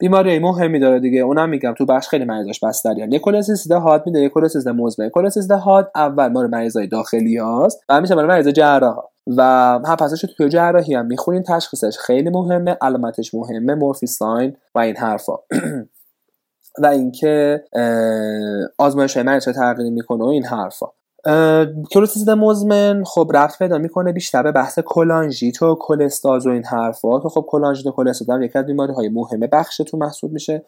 بیماری 0.02 0.40
مهمی 0.40 0.80
داره 0.80 1.00
دیگه. 1.00 1.20
اونم 1.20 1.50
میگم 1.50 1.74
تو 1.74 1.86
بخش 1.86 2.08
خیلی 2.08 2.26
مریضاش 2.26 2.60
بستریان 2.64 3.12
یه 3.12 3.20
کلسیسیده 3.20 3.76
حاد 3.76 4.04
میده. 4.06 4.20
یه 4.20 4.30
کلسیسیده 4.30 4.72
مزمن 4.72 5.10
کلسیسیده 5.10 5.56
حاد 5.56 5.92
اول 5.96 6.28
مال 6.28 6.48
مریضای 6.48 6.88
داخلی 6.88 7.38
هاست 7.38 7.80
و 7.90 7.94
همیشه 7.94 8.16
برای 8.16 8.28
مریض 8.28 8.48
جراح 8.48 8.96
و 9.38 9.42
هم 9.86 9.96
پسش 9.96 10.26
تو 10.38 10.48
جراحی 10.48 10.94
هم 10.94 11.06
می‌خونین. 11.06 11.44
تشخیصش 11.44 11.98
خیلی 11.98 12.30
مهمه. 12.30 12.78
علامتش 12.82 13.34
مهمه. 13.34 13.76
مورفی 13.76 14.08
ساین 14.08 14.58
و 14.76 14.80
این 14.80 14.98
حرفا. 14.98 15.34
و 16.84 16.86
اینکه 16.86 17.64
آزمایش 18.78 19.18
مریض 19.18 19.46
تغییر 19.46 19.92
می‌کنه 19.92 20.24
و 20.24 20.28
این 20.28 20.46
حرفا. 20.46 20.88
کوله‌سیستیت 21.92 22.30
مزمن 22.30 23.04
خب 23.04 23.32
ربط 23.34 23.60
پیدا 23.60 23.78
می‌کنه 23.78 24.12
بیشتر 24.12 24.44
به 24.44 24.52
بحث 24.52 24.80
کلانژیت 24.86 25.62
و 25.62 25.76
کلستاز 25.76 26.48
و 26.48 26.50
این 26.50 26.66
حرفا 26.66 27.20
که 27.20 27.30
خب 27.30 27.46
کلانژیت 27.48 27.86
و 27.86 27.92
کلستاز 27.92 28.42
یکی 28.42 28.60
از 28.60 28.66
بیماری 28.66 28.94
های 28.94 29.10
مهمه 29.10 29.48
بخشتون 29.48 30.00
محسوب 30.00 30.32
میشه 30.32 30.64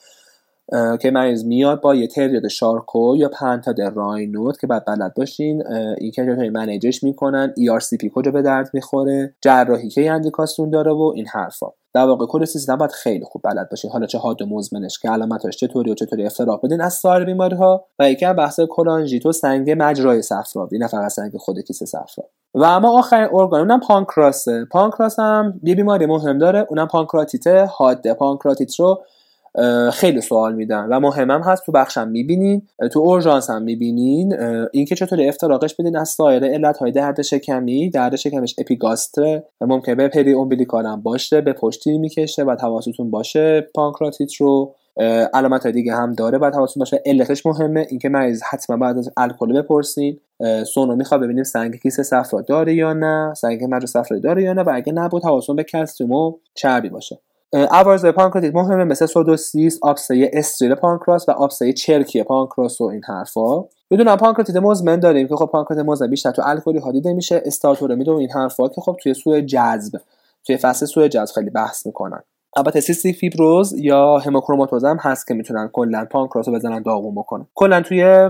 که 1.02 1.12
مریض 1.12 1.46
میاد 1.46 1.82
با 1.82 1.96
یه 1.96 2.08
تریاد 2.08 2.48
شارکو 2.48 3.16
یا 3.18 3.30
پنتاد 3.30 3.82
رینولد 3.82 4.60
که 4.60 4.68
باید 4.68 4.86
بلد 4.86 5.14
باشین 5.14 5.68
این 5.98 6.12
که 6.12 6.36
های 6.38 6.50
manage 6.50 6.90
ش 6.90 7.04
می‌کنن 7.04 7.54
ERCP 7.60 8.10
کجا 8.16 8.32
به 8.32 8.42
درد 8.42 8.70
می‌خوره 8.74 9.36
جراحی 9.42 9.90
که 9.90 10.12
اندیکاسیون 10.12 10.70
داره 10.70 10.92
و 10.92 11.12
این 11.16 11.28
حرفا. 11.28 11.68
در 11.94 12.06
واقع 12.06 12.26
کل 12.26 12.46
سیستم 12.46 12.76
باید 12.76 12.92
خیلی 12.92 13.26
خوب 13.26 13.42
بلد 13.46 13.70
باشین. 13.70 13.92
حالا 13.92 14.06
چه 14.06 14.18
حاد 14.18 14.42
و 14.42 14.46
مزمنش 14.46 15.00
که 15.00 15.10
علامتش 15.10 15.58
چطوری 15.58 15.92
و 15.92 15.96
چطوری 15.96 16.26
افتراق 16.26 16.66
بدین. 16.66 16.82
از 16.82 16.94
سایر 16.94 17.26
بیماری 17.26 17.56
ها 17.56 17.86
و 18.00 18.12
یکی 18.12 18.26
هم 18.26 18.36
بحث 18.36 18.60
کلانژیت 18.70 19.26
و 19.26 19.32
سنگ 19.32 19.76
مجرای 19.78 20.22
صفراوی 20.22 20.78
نه 20.78 20.88
فقط 20.88 21.12
سنگ 21.12 21.38
خود 21.38 21.60
کیسه 21.60 21.86
صفرا. 21.86 22.26
و 22.54 22.64
اما 22.64 23.00
آخرین 23.00 23.30
ارگان 23.34 23.60
اونم 23.60 23.80
پانکراسه 23.80 24.66
پانکراس 24.66 25.20
هم 25.20 25.60
یه 25.64 25.76
بیماری 25.76 26.06
مهم 26.06 26.38
داره. 26.38 26.68
اونم 26.70 26.88
پانکراتیته 26.88 27.66
حاده. 27.66 28.14
پانکراتیت 28.14 28.80
رو 28.80 29.04
خیلی 29.94 30.22
سوال 30.22 30.56
میدن. 30.56 30.86
و 30.86 31.00
مهمم 31.00 31.42
هست 31.42 31.66
تو 31.66 31.72
بخشم 31.72 32.08
می‌بینین 32.08 32.68
تو 32.92 33.00
اورژانس 33.00 33.50
هم 33.50 33.62
می‌بینین 33.62 34.34
اینکه 34.74 34.96
چطور 34.96 35.22
افتراقش 35.22 35.76
بدین 35.76 35.98
از 35.98 36.10
سایر 36.10 36.44
علت 36.44 36.78
های 36.78 36.92
درد 36.92 37.22
شکمی 37.22 37.90
درد 37.90 38.16
شکمش 38.16 38.56
اپیگاستره 38.58 39.44
و 39.62 39.66
ممکنه 39.66 39.96
به 39.96 40.08
periumbilical 40.08 40.86
هم 40.86 41.02
باشه 41.02 41.42
به 41.42 41.54
پشتی 41.54 41.98
می‌کشه 41.98 42.44
و 42.44 42.56
حواستون 42.62 43.12
باشه 43.12 43.68
پانکراتیت 43.76 44.36
رو. 44.36 44.76
علامت 45.34 45.68
دیگه 45.68 45.94
هم 45.94 46.14
داره 46.14 46.38
بعد 46.38 46.56
حواستون 46.56 46.82
باشه. 46.82 47.02
علتش 47.06 47.46
مهمه 47.46 47.88
اینکه 47.90 48.10
مریض 48.10 48.42
حتما 48.44 48.78
بعد 48.78 48.98
از 48.98 49.10
الکل 49.18 49.62
بپرسین 49.62 50.20
سونو 50.74 50.96
می‌خواد 50.96 51.22
ببینیم 51.22 51.44
سنگ 51.44 51.76
کیسه 51.76 52.04
صفرا 52.04 52.42
داره 52.42 52.76
یا 52.76 52.94
نه 52.94 53.34
سنگ 53.34 53.64
مجرا 53.64 53.86
صفرا 53.86 54.20
داره 54.20 54.44
یا 54.44 54.54
نه 54.54 54.62
و 54.62 54.72
اگه 54.74 54.94
نبود 54.94 55.26
حواستون 55.26 55.56
به 55.56 55.64
کلسیم 55.64 56.12
و 56.12 56.34
چربی 56.56 56.90
باشه. 56.90 57.20
عوارض 57.54 58.06
پانکراتیت 58.06 58.56
مهمه 58.56 58.84
مثل 58.84 59.06
pseudocyst 59.06 59.80
آبسه 59.82 60.30
استریل 60.34 60.76
پانکراس 60.76 61.30
و 61.30 61.32
آبسه 61.32 61.74
چرکی 61.74 62.24
پانکراس 62.24 62.82
و 62.82 62.84
این 62.84 63.02
حرفا. 63.08 63.64
بدون 63.92 64.16
پانکراتیت 64.16 64.56
مزمن 64.56 65.00
داریم 65.00 65.28
که 65.28 65.36
خب 65.36 65.46
پانکراتیت 65.46 65.86
مزمن 65.86 66.10
بیشتر 66.10 66.32
تو 66.32 66.42
الکلی 66.46 66.80
ها 66.80 66.92
دیده 66.92 67.14
میشه 67.14 67.42
استئاتوره 67.46 68.04
و 68.04 68.12
این 68.12 68.32
حرفا 68.32 68.68
که 68.68 68.82
خب 68.82 68.98
توی 69.04 69.14
سوء 69.14 69.42
جذب 69.42 70.00
توی 70.46 70.58
فصل 70.58 70.86
سوء 70.86 71.10
جذب 71.10 71.36
خیلی 71.36 71.50
بحث 71.50 71.86
می‌کنن. 71.86 72.24
البته 72.58 72.80
سیستیک 72.80 73.14
فیبروز 73.14 73.74
یا 73.78 74.18
هموکروماتوز 74.18 74.86
هم 74.86 74.98
هست 75.02 75.28
که 75.28 75.34
می‌تونن 75.34 75.70
کلا 75.74 76.08
پانکراس 76.12 76.48
رو 76.48 76.54
بزنن 76.54 76.82
داغون 76.82 77.16
بکنن. 77.16 77.46
کلا 77.56 77.82
توی 77.82 78.30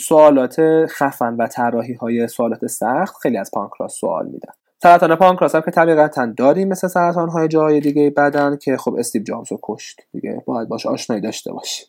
سوالات 0.00 0.56
خفن 0.86 1.34
و 1.34 1.46
طراحی 1.46 1.94
های 1.94 2.28
سوالات 2.28 2.66
سخت 2.66 3.16
خیلی 3.22 3.36
از 3.36 3.50
پانکراس 3.54 3.94
سوال 3.94 4.26
میدن. 4.26 4.52
سرطان 4.82 5.16
پانکراس 5.16 5.54
هم 5.54 5.60
که 5.60 5.70
طبیعتا 5.70 6.26
داریم 6.26 6.68
مثل 6.68 6.88
سرطان 6.88 7.28
های 7.28 7.48
جای 7.48 7.80
دیگه 7.80 8.10
بدن 8.10 8.56
که 8.56 8.76
خب 8.76 8.94
استیو 8.98 9.22
جابز 9.22 9.52
رو 9.52 9.58
کشت 9.62 10.00
دیگه. 10.12 10.42
باید 10.46 10.68
باش 10.68 10.86
آشنایی 10.86 11.22
داشته 11.22 11.52
باشی 11.52 11.84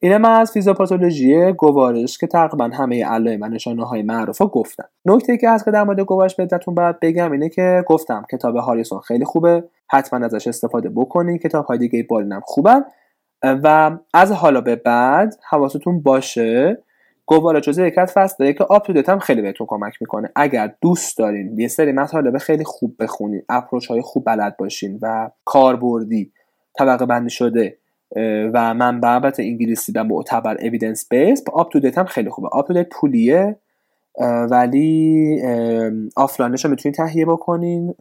اینه 0.00 0.18
من 0.18 0.30
از 0.30 0.52
فیزیوپاتولوژی 0.52 1.52
گوارش 1.52 2.18
که 2.18 2.26
تقریبا 2.26 2.64
همه 2.64 3.04
علائم 3.04 3.42
و 3.42 3.48
نشانه 3.48 3.84
های 3.84 4.02
معروف 4.02 4.40
رو 4.40 4.46
گفتم 4.46 4.88
نکته 5.04 5.36
که 5.36 5.50
هست 5.50 5.64
که 5.64 5.70
در 5.70 5.84
مورد 5.84 6.00
گوارش 6.00 6.34
بهتون 6.36 6.74
باید 6.74 7.00
بگم 7.00 7.32
اینه 7.32 7.48
که 7.48 7.84
گفتم 7.86 8.24
کتاب 8.32 8.56
هاریسون 8.56 9.00
خیلی 9.00 9.24
خوبه. 9.24 9.64
حتما 9.90 10.26
ازش 10.26 10.46
استفاده 10.46 10.88
بکنین. 10.88 11.38
کتاب 11.38 11.64
های 11.64 11.78
دیگه 11.78 12.02
بالینم 12.02 12.40
خوبن. 12.44 12.84
و 13.42 13.98
از 14.14 14.32
حالا 14.32 14.60
به 14.60 14.76
بعد 14.76 15.34
حواستون 15.50 16.02
باشه 16.02 16.78
گوارش 17.26 17.60
جزء 17.60 17.86
یک 17.86 17.94
فصل 18.00 18.52
که 18.52 18.64
UpToDate 18.64 18.90
هم 18.90 19.18
خیلی 19.18 19.42
بهتون 19.42 19.66
کمک 19.70 19.94
می‌کنه. 20.00 20.30
اگر 20.36 20.74
دوست 20.80 21.18
دارین 21.18 21.60
یه 21.60 21.68
سری 21.68 21.92
مطالب 21.92 22.38
خیلی 22.38 22.64
خوب 22.64 22.96
بخونین 22.98 23.42
approach 23.48 23.86
های 23.86 24.00
خوب 24.02 24.24
بلد 24.26 24.56
باشین 24.56 24.98
و 25.02 25.30
کاربردی 25.44 26.32
طبقه 26.78 27.06
بندی 27.06 27.30
شده 27.30 27.78
و 28.54 28.74
من 28.74 29.04
البته 29.04 29.42
انگلیسی 29.42 29.92
و 29.92 30.04
معتبر 30.04 30.56
evidence 30.60 31.08
based 31.08 31.44
UpToDate 31.54 31.90
هم 31.96 32.04
خیلی 32.04 32.30
خوبه. 32.30 32.48
UpToDate 32.52 32.82
پولیه 32.82 33.56
ولی 34.50 35.42
آفلاینش 36.16 36.64
رو 36.64 36.70
می‌تونید 36.70 36.96
تهیه 36.96 37.26
بکنین. 37.26 37.94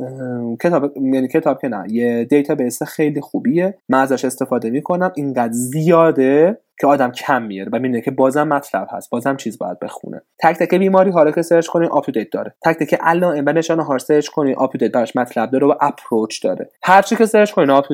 کتاب 0.62 0.98
یعنی 0.98 1.28
کتاب 1.28 1.62
که 1.62 1.68
نه 1.68 1.86
یه 1.90 2.26
data 2.26 2.86
خیلی 2.86 3.22
خوبیه. 3.22 3.78
من 3.90 4.02
ازش 4.02 4.26
استفاده 4.26 4.70
می‌کنم. 4.70 5.12
اینقدر 5.16 5.54
زیاده 5.54 6.58
که 6.80 6.88
آدم 6.88 7.12
کم 7.12 7.42
میاره 7.42 7.70
و 7.74 7.76
می‌بینه 7.76 8.02
که 8.02 8.12
بازم 8.12 8.48
مطلب 8.48 8.88
هست 8.92 9.10
بازم 9.10 9.38
چیز 9.38 9.58
باید 9.58 9.80
بخونه. 9.80 10.22
تک 10.40 10.58
تک 10.58 10.74
بیماری 10.74 11.12
رو 11.12 11.32
که 11.32 11.42
search 11.42 11.68
کنین 11.68 11.90
UpToDate 11.92 12.06
داره. 12.32 12.56
تک 12.66 12.78
تک 12.78 12.94
علائم 12.94 13.46
و 13.48 13.50
نشانه 13.50 13.84
ها 13.84 13.98
search 13.98 14.28
کنین 14.28 14.56
UpToDate 14.58 14.78
براش 14.78 15.16
مطلب 15.16 15.52
داره 15.52 15.68
و 15.68 15.74
approach 15.82 16.44
داره. 16.44 16.70
هر 16.84 17.02
چی 17.02 17.16
که 17.16 17.26
search 17.26 17.52
کنین 17.52 17.70
UpToDate 17.70 17.86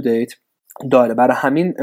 داره. 0.91 1.13
برای 1.13 1.35
همین 1.37 1.73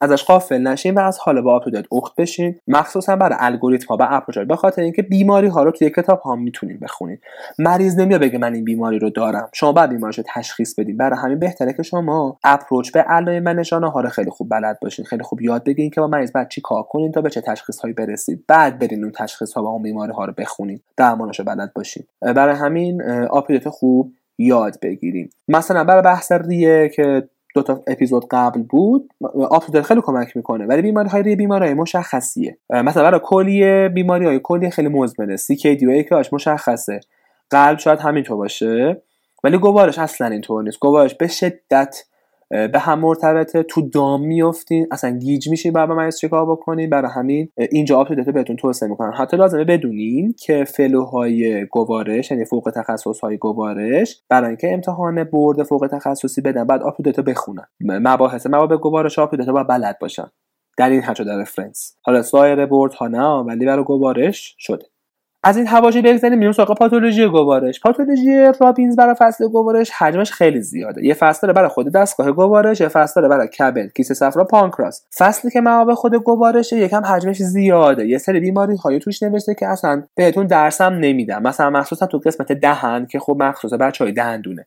ازش 0.00 0.24
غافل 0.24 0.58
نشین 0.58 0.94
و 0.94 1.00
از 1.00 1.18
حالا 1.18 1.40
با 1.40 1.56
UpToDate 1.56 1.84
اخت 1.92 2.16
بشین. 2.16 2.54
مخصوصا 2.68 3.16
برای 3.16 3.36
الگوریتم 3.40 3.86
ها 3.88 3.96
و 4.00 4.06
approach 4.10 4.38
به 4.38 4.56
خاطر 4.56 4.82
اینکه 4.82 5.02
بیماری 5.02 5.46
ها 5.46 5.62
رو 5.62 5.70
توی 5.70 5.90
کتاب 5.90 6.20
ها 6.20 6.36
می‌تونیم 6.36 6.78
بخونید 6.82 7.20
مریض 7.58 7.98
نمیاد 7.98 8.20
بگه 8.20 8.38
من 8.38 8.54
این 8.54 8.64
بیماری 8.64 8.98
رو 8.98 9.10
دارم. 9.10 9.48
شما 9.52 9.72
باید 9.72 9.90
بیماریش 9.90 10.18
رو 10.18 10.24
تشخیص 10.34 10.74
بدین. 10.74 10.96
برای 10.96 11.18
همین 11.18 11.38
بهتره 11.38 11.72
که 11.72 11.82
شما 11.82 12.38
approach 12.44 12.92
به 12.92 13.00
علائم 13.00 13.44
و 13.44 13.88
ها 13.88 14.00
رو 14.00 14.08
خیلی 14.08 14.30
خوب 14.30 14.48
بلد 14.50 14.78
باشین. 14.82 15.04
خیلی 15.04 15.22
خوب 15.22 15.42
یاد 15.42 15.64
بگیرین 15.64 15.90
که 15.90 16.00
با 16.00 16.06
مریض 16.06 16.32
باید 16.32 16.48
چی 16.48 16.60
کار 16.60 16.82
کنین 16.82 17.12
تا 17.12 17.20
به 17.20 17.30
چه 17.30 17.40
تشخیص 17.40 17.80
هایی 17.80 17.94
برسید. 17.94 18.44
بعد 18.48 18.78
برین 18.78 19.02
اون 19.02 19.12
تشخیص 19.12 19.52
ها 19.52 19.62
و 19.62 19.66
اون 19.66 19.82
بیماری 19.82 20.12
ها 20.12 20.24
رو 20.24 20.32
بخونید 20.38 20.82
درمانش 20.96 21.38
رو 21.38 21.44
بلد 21.44 21.72
باشین. 21.74 22.04
برای 22.20 22.54
همین 22.54 23.02
UpToDate 23.30 23.68
خوب 23.68 24.12
یاد 24.38 24.76
بگیریم 24.82 25.30
مثلا 25.48 25.84
برای 25.84 26.02
بحث 26.02 26.32
ریه 26.32 26.88
که 26.88 27.28
دو 27.56 27.62
تا 27.62 27.82
اپیزود 27.86 28.26
قبل 28.30 28.62
بود. 28.62 29.10
UpToDate 29.50 29.82
خیلی 29.82 30.00
کمک 30.00 30.36
می‌کنه 30.36 30.66
ولی 30.66 30.82
بیماری 30.82 31.08
های 31.08 31.36
بیماری 31.36 31.74
مشخصیه. 31.74 32.58
مثلا 32.70 33.02
برای 33.02 33.20
کلیه 33.24 33.88
بیماری 33.88 34.26
های 34.26 34.40
کلیه 34.42 34.70
خیلی 34.70 34.88
مزمنه. 34.88 35.36
دی 35.48 35.56
که 35.56 35.74
مشخصه. 36.32 37.00
قلب 37.50 37.78
شاید 37.78 37.98
همینطور 37.98 38.36
باشه 38.36 39.02
ولی 39.44 39.58
گوارش 39.58 39.98
اصلا 39.98 40.26
اینطور 40.26 40.62
نیست. 40.62 40.78
گوارش 40.80 41.14
به 41.14 41.26
شدت 41.26 42.04
به 42.50 42.78
هم 42.78 42.98
مرتبطه 42.98 43.62
تو 43.62 43.82
دام 43.82 44.26
میفتین 44.26 44.86
اصلا 44.90 45.10
گیج 45.10 45.48
میشین 45.48 45.72
بعد 45.72 45.90
مریض 45.90 46.18
چیکار 46.18 46.46
بکنین 46.46 46.90
برای 46.90 47.10
همین 47.14 47.48
اینجا 47.70 47.98
UpToDate 47.98 48.30
بهتون 48.30 48.56
توصیه 48.56 48.88
می‌کنم. 48.88 49.12
حتی 49.18 49.36
لازمه 49.36 49.64
بدونین 49.64 50.34
که 50.38 50.64
fellow 50.64 51.40
های 51.40 51.66
گوارش 51.66 52.30
یعنی 52.30 52.44
فوق 52.44 52.72
تخصص 52.74 53.20
های 53.20 53.36
گوارش 53.36 54.22
برای 54.28 54.48
اینکه 54.48 54.72
امتحان 54.72 55.24
board 55.24 55.62
فوق 55.62 55.88
تخصصی 55.92 56.40
بدن 56.40 56.64
بعد 56.64 56.82
UpToDate 56.82 57.20
بخونن. 57.20 57.66
مباحث 57.80 58.46
به 58.46 58.76
گوارش 58.76 59.18
UpToDate 59.18 59.48
باید 59.48 59.66
بلد 59.66 59.98
باشن. 59.98 60.26
در 60.78 60.90
این 60.90 61.00
حد 61.00 61.24
در 61.24 61.38
reference 61.38 61.96
حالا 62.02 62.22
سایر 62.22 62.66
board 62.66 62.92
ها 62.92 63.08
نه 63.08 63.28
ولی 63.28 63.66
برای 63.66 63.84
گوارش 63.84 64.54
شده. 64.58 64.86
از 65.46 65.56
این 65.56 65.66
حواشی 65.66 66.02
بگذاریم 66.02 66.38
میریم 66.38 66.52
سراغ 66.52 66.78
پاتولوژی 66.78 67.26
گوارش. 67.26 67.80
پاتولوژی 67.80 68.52
رابینز 68.60 68.96
برای 68.96 69.14
فصل 69.18 69.48
گوارش 69.48 69.90
حجمش 69.90 70.32
خیلی 70.32 70.60
زیاده. 70.60 71.04
یه 71.04 71.14
فصل 71.14 71.40
داره 71.42 71.52
برای 71.52 71.68
خود 71.68 71.92
دستگاه 71.92 72.32
گوارش 72.32 72.80
یه 72.80 72.88
فصل 72.88 73.20
داره 73.20 73.28
برای 73.28 73.48
کبد 73.48 73.92
کیسه 73.92 74.14
صفرا 74.14 74.44
پانکراس. 74.44 75.04
فصلی 75.18 75.50
که 75.50 75.60
به 75.86 75.94
خود 75.94 76.14
گوارشه 76.14 76.76
یکم 76.76 77.04
حجمش 77.04 77.36
زیاده. 77.36 78.06
یه 78.06 78.18
سری 78.18 78.40
بیماری 78.40 78.76
های 78.76 78.98
توش 78.98 79.22
نوشته 79.22 79.54
که 79.54 79.68
اصلا 79.68 80.02
بهتون 80.14 80.46
درسم 80.46 80.92
نمیدم 80.92 81.42
مثلا 81.42 81.70
مخصوصا 81.70 82.06
تو 82.06 82.18
قسمت 82.18 82.52
دهن 82.52 83.06
که 83.06 83.18
خب 83.18 83.36
مخصوص 83.38 83.72
بچه 83.72 84.04
های 84.04 84.12
دهندونه. 84.12 84.66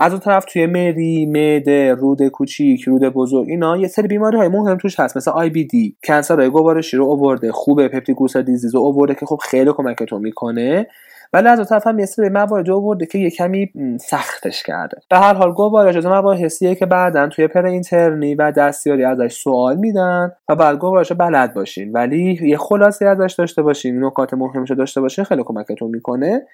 از 0.00 0.12
اون 0.12 0.20
طرف 0.20 0.44
توی 0.44 0.66
مری 0.66 1.26
معده 1.26 1.94
رود 1.94 2.28
کوچیک 2.28 2.82
رود 2.82 3.02
بزرگ 3.02 3.48
اینا 3.48 3.76
یه 3.76 3.88
سری 3.88 4.08
بیماری 4.08 4.36
های 4.36 4.48
مهم 4.48 4.76
توش 4.76 5.00
هست 5.00 5.16
مثل 5.16 5.30
IBD. 5.30 5.96
cancer 6.04 6.48
گوارشی 6.48 6.96
رو 6.96 7.10
آورده 7.10 7.52
خوبه 7.52 7.88
peptic 7.88 8.14
ulcer 8.14 8.36
disease 8.36 8.74
رو 8.74 8.80
آورده 8.80 9.14
که 9.14 9.26
خب 9.26 9.36
خیلی 9.36 9.72
کمکتون 9.72 10.22
می‌کنه. 10.22 10.86
ولی 11.32 11.48
از 11.48 11.58
اون 11.58 11.66
طرف 11.66 11.86
هم 11.86 11.98
یه 11.98 12.06
سری 12.06 12.28
موارد 12.28 12.70
آورده 12.70 13.06
که 13.06 13.18
یه 13.18 13.30
کمی 13.30 13.70
سختش 14.00 14.62
کرده. 14.62 14.96
به 15.10 15.18
هر 15.18 15.34
حال 15.34 15.52
گوارش 15.52 15.96
از 15.96 16.06
مباحثیه 16.06 16.74
که 16.74 16.86
بعدا 16.86 17.28
توی 17.28 17.48
پر 17.48 17.66
اینترنی 17.66 18.34
و 18.34 18.52
دستیاری 18.52 19.04
ازش 19.04 19.32
سوال 19.32 19.76
میدن 19.76 20.32
و 20.48 20.56
بعد 20.56 20.78
گوارش 20.78 21.12
بلد 21.12 21.54
باشین. 21.54 21.92
ولی 21.92 22.38
یه 22.42 22.56
خلاصی 22.56 23.04
ازش 23.04 23.34
داشته 23.38 23.62
باشین 23.62 24.04
نکات 24.04 24.34
مهمش 24.34 24.70
داشته 24.70 25.00
باشین 25.00 25.24
خیلی 25.24 25.42
کمکتون 25.44 25.90
می‌کنه. 25.90 26.46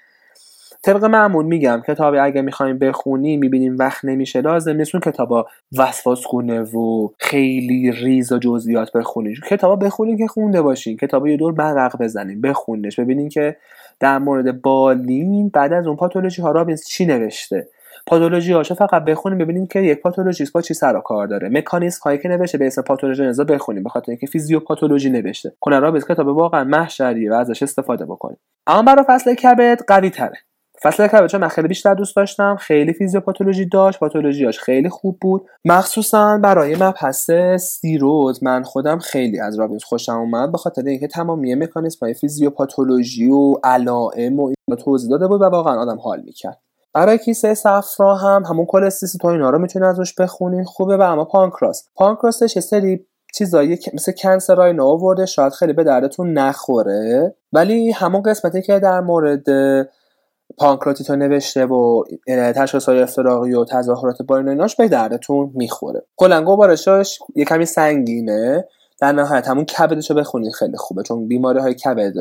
طبق 0.85 1.05
معمول 1.05 1.45
میگم 1.45 1.81
کتابی 1.87 2.17
اگه 2.17 2.41
می‌خوایم 2.41 2.79
بخونی 2.79 3.37
می‌بینیم 3.37 3.75
وقت 3.77 4.05
نمیشه 4.05 4.41
لازم 4.41 4.75
نیست 4.75 4.95
اون 4.95 5.01
کتابا 5.11 5.45
وسواس 5.77 6.25
خونه 6.25 6.61
و 6.61 7.09
خیلی 7.19 7.91
ریز 7.91 8.31
و 8.31 8.37
جزئیات 8.37 8.91
بخونید 8.91 9.37
کتابا 9.49 9.75
بخونین 9.75 10.17
که 10.17 10.27
خونده 10.27 10.61
باشین 10.61 10.97
کتابا 10.97 11.29
یه 11.29 11.37
دور 11.37 11.53
برق 11.53 12.01
بزنین 12.01 12.41
بخونش 12.41 12.99
ببینین 12.99 13.29
که 13.29 13.55
در 13.99 14.19
مورد 14.19 14.61
بالین 14.61 15.49
بعد 15.49 15.73
از 15.73 15.87
اون 15.87 15.95
پاتولوژی 15.95 16.41
ها 16.41 16.51
رابینز 16.51 16.85
چی 16.85 17.05
نوشته. 17.05 17.67
پاتولوژی 18.07 18.53
هاشو 18.53 18.75
فقط 18.75 19.05
بخونیم 19.05 19.37
ببینیم 19.37 19.67
که 19.67 19.79
یک 19.79 20.01
پاتولوژیست 20.01 20.53
با 20.53 20.61
چی 20.61 20.73
سر 20.73 20.95
و 20.95 21.01
کار 21.01 21.27
داره. 21.27 21.49
مکانیزم 21.49 21.99
هایی 22.03 22.17
که 22.17 22.29
نوشته 22.29 22.57
به 22.57 22.67
اسم 22.67 22.81
پاتوژنزا 22.81 23.43
بخونیم 23.43 23.83
به 23.83 23.89
خاطر 23.89 24.11
اینکه 24.11 24.27
فیزیوپاتولوژی 24.27 25.09
نوشته. 25.09 25.53
کلا 25.59 25.79
رابینز 25.79 26.05
کتاب 26.05 26.27
واقعا 26.27 26.63
محشریه 26.63 27.31
و 27.31 27.33
ازش 27.33 27.63
استفاده 27.63 28.05
بکنیم. 28.05 28.37
اما 28.67 28.81
برای 28.81 29.05
فصل 29.07 29.33
کبد 29.33 29.81
قوی 29.87 30.09
تره 30.09 30.37
فصل 30.83 31.07
کبد 31.07 31.35
من 31.35 31.47
خیلی 31.47 31.67
بیشتر 31.67 31.93
دوست 31.93 32.15
داشتم 32.15 32.55
خیلی 32.55 32.93
فیزیوپاتولوژی 32.93 33.65
داشت 33.65 33.99
پاتولوژیاش 33.99 34.59
خیلی 34.59 34.89
خوب 34.89 35.17
بود. 35.21 35.45
مخصوصا 35.65 36.37
برای 36.37 36.75
مبحث 36.75 37.31
سیروز 37.59 38.43
من 38.43 38.63
خودم 38.63 38.99
خیلی 38.99 39.39
از 39.39 39.59
رابینز 39.59 39.83
خوشم 39.83 40.17
اومد 40.17 40.51
به 40.51 40.57
خاطر 40.57 40.81
اینکه 40.85 41.07
تمامی 41.07 41.55
مکانیزم 41.55 41.97
های 42.01 42.13
فیزیوپاتولوژی 42.13 43.31
و 43.31 43.53
علائم 43.63 44.39
و 44.39 44.53
اینا 44.67 44.83
توضیح 44.83 45.09
داده 45.09 45.27
بود 45.27 45.41
و 45.41 45.45
واقعا 45.45 45.81
آدم 45.81 45.99
حال 45.99 46.21
می‌کرد. 46.21 46.57
برای 46.93 47.17
کیسه 47.17 47.53
صفرا 47.53 48.15
هم 48.15 48.43
همون 48.49 48.65
کلستیسی 48.65 49.17
اینا 49.23 49.49
رو 49.49 49.59
می‌تونید 49.59 49.87
ازش 49.87 50.13
بخونین 50.13 50.63
خوبه 50.63 50.97
و 50.97 51.01
اما 51.01 51.25
پانکراس 51.25 51.87
پانکراسش 51.95 52.55
یه 52.55 52.61
سری 52.61 53.05
چیزایی 53.33 53.79
مثل 53.93 54.11
کنسرای 54.11 54.73
نو 54.73 54.83
آورده 54.83 55.25
شاید 55.25 55.53
خیلی 55.53 55.73
به 55.73 55.83
دردتون 55.83 56.33
نخوره 56.33 57.35
ولی 57.53 57.91
همون 57.91 58.21
قسمتی 58.21 58.61
که 58.61 58.79
در 58.79 59.01
مورد 59.01 59.45
پانکراتیتو 60.57 61.15
نوشته 61.15 61.65
و 61.65 62.03
تشخیص 62.55 62.85
های 62.85 63.01
افتراقی 63.01 63.53
و 63.53 63.65
تظاهرات 63.65 64.21
با 64.21 64.37
ایناش 64.37 64.75
به 64.75 64.87
دردتون 64.87 65.51
می‌خوره. 65.55 66.05
کلا 66.15 66.43
گوارشاش 66.43 67.19
یه 67.35 67.45
کمی 67.45 67.65
سنگینه. 67.65 68.67
در 68.99 69.11
نهایت 69.11 69.47
همون 69.47 69.65
کبدشو 69.65 70.13
بخونید 70.13 70.53
خیلی 70.53 70.77
خوبه 70.77 71.03
چون 71.03 71.27
بیماری 71.27 71.59
های 71.59 71.73
کبد 71.73 72.13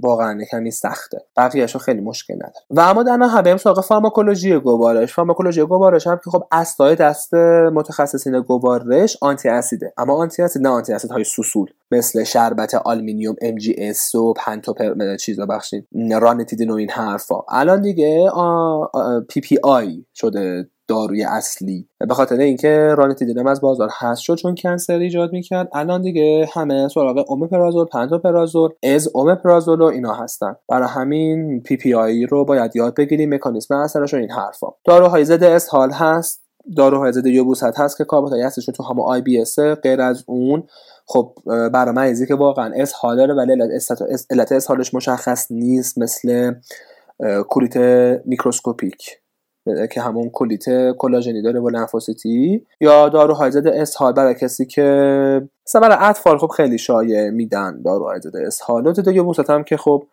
واقعا 0.00 0.44
کمی 0.50 0.70
سخته. 0.70 1.18
بقیهشو 1.36 1.78
خیلی 1.78 2.00
مشکل 2.00 2.34
نداره. 2.34 2.64
و 2.70 2.80
اما 2.80 3.02
در 3.02 3.16
نهایت 3.16 3.44
بریم 3.44 3.56
سراغ 3.56 3.80
فارماکولوژی 3.80 4.58
گوارش. 4.58 5.14
فارماکولوژی 5.14 5.62
گوارش 5.62 6.06
هم 6.06 6.20
که 6.24 6.30
خب 6.30 6.44
عصای 6.52 6.94
دست 6.94 7.34
متخصصین 7.74 8.40
گوارش 8.40 9.16
آنتی 9.20 9.48
اسیده 9.48 9.92
اما 9.96 10.14
آنتی 10.14 10.42
اسید 10.42 10.62
نه 10.62 10.68
آنتی 10.68 10.92
اسید 10.92 11.10
های 11.10 11.24
سوسول 11.24 11.70
مثل 11.90 12.24
شربت 12.24 12.74
آلومینیوم 12.74 13.36
MGS 13.42 14.14
و 14.14 14.32
پنتوپر 14.32 15.16
چیزا 15.16 15.46
بخشید 15.46 15.88
رانتیدین 16.20 16.70
و 16.70 16.74
این 16.74 16.90
حرفا. 16.90 17.40
الان 17.48 17.82
دیگه 17.82 18.30
PPI 19.28 20.04
شده 20.14 20.68
داروی 20.88 21.24
اصلی. 21.24 21.88
به 22.08 22.14
خاطر 22.14 22.36
اینکه 22.36 22.94
رانیتیدین 22.98 23.48
از 23.48 23.60
بازار 23.60 23.88
هست 23.92 24.20
شد 24.20 24.34
چون 24.34 24.54
cancer 24.54 24.98
ایجاد 24.98 25.32
می‌کرد. 25.32 25.68
الان 25.72 26.02
دیگه 26.02 26.48
همه 26.52 26.88
سراغ 26.88 27.24
اومپرازول 27.28 27.86
پنتوپرازول 27.86 28.70
اس‌اومپرازول 28.82 29.80
و 29.80 29.84
اینا 29.84 30.14
هستن. 30.14 30.56
برای 30.68 30.88
همین 30.88 31.62
PPI 31.62 32.26
رو 32.26 32.44
باید 32.44 32.76
یاد 32.76 32.94
بگیریم. 32.94 33.34
مکانیزم 33.34 33.74
اثرش 33.74 34.14
و 34.14 34.16
این 34.16 34.30
حرفا. 34.30 34.66
داروهای 34.84 35.24
ضد 35.24 35.44
اسهال 35.44 35.90
هست. 35.90 36.44
داروهای 36.76 37.12
ضد 37.12 37.26
یبوست 37.26 37.78
هست 37.78 37.98
که 37.98 38.04
کاربردهای 38.04 38.42
هستش 38.42 38.66
تو 38.66 38.82
همه 38.82 39.02
IBS 39.02 39.58
غیر 39.58 40.00
از 40.00 40.24
اون. 40.26 40.62
خب 41.06 41.38
برای 41.46 41.94
مریضی 41.94 42.26
که 42.26 42.34
واقعا 42.34 42.72
اسهال 42.76 43.16
داره 43.16 43.34
ولی 43.34 43.52
علت 44.30 44.52
اسهالش 44.52 44.94
مشخص 44.94 45.46
نیست 45.50 45.98
مثل 45.98 46.54
کولیت 47.48 47.76
میکروسکوپیک. 48.26 49.23
که 49.90 50.00
همون 50.00 50.30
کولیت 50.30 50.92
کلاژنی 50.98 51.42
داره 51.42 51.60
یا 51.60 51.68
لنفوسیتی 51.68 52.66
یا 52.80 53.08
داروهای 53.08 53.50
ضد 53.50 53.66
اسهال 53.66 54.12
برای 54.12 54.34
کسی 54.34 54.66
که 54.66 54.82
مثلا 55.66 55.80
برای 55.80 55.96
اطفال 56.00 56.38
خب 56.38 56.46
خیلی 56.46 56.78
شایع 56.78 57.30
میدن 57.30 57.82
داروهای 57.82 58.20
ضد 58.20 58.36
اسهال 58.36 58.86
و 58.86 58.92
ضد 58.92 59.50
هم 59.50 59.64
که 59.64 59.76
خب 59.76 60.04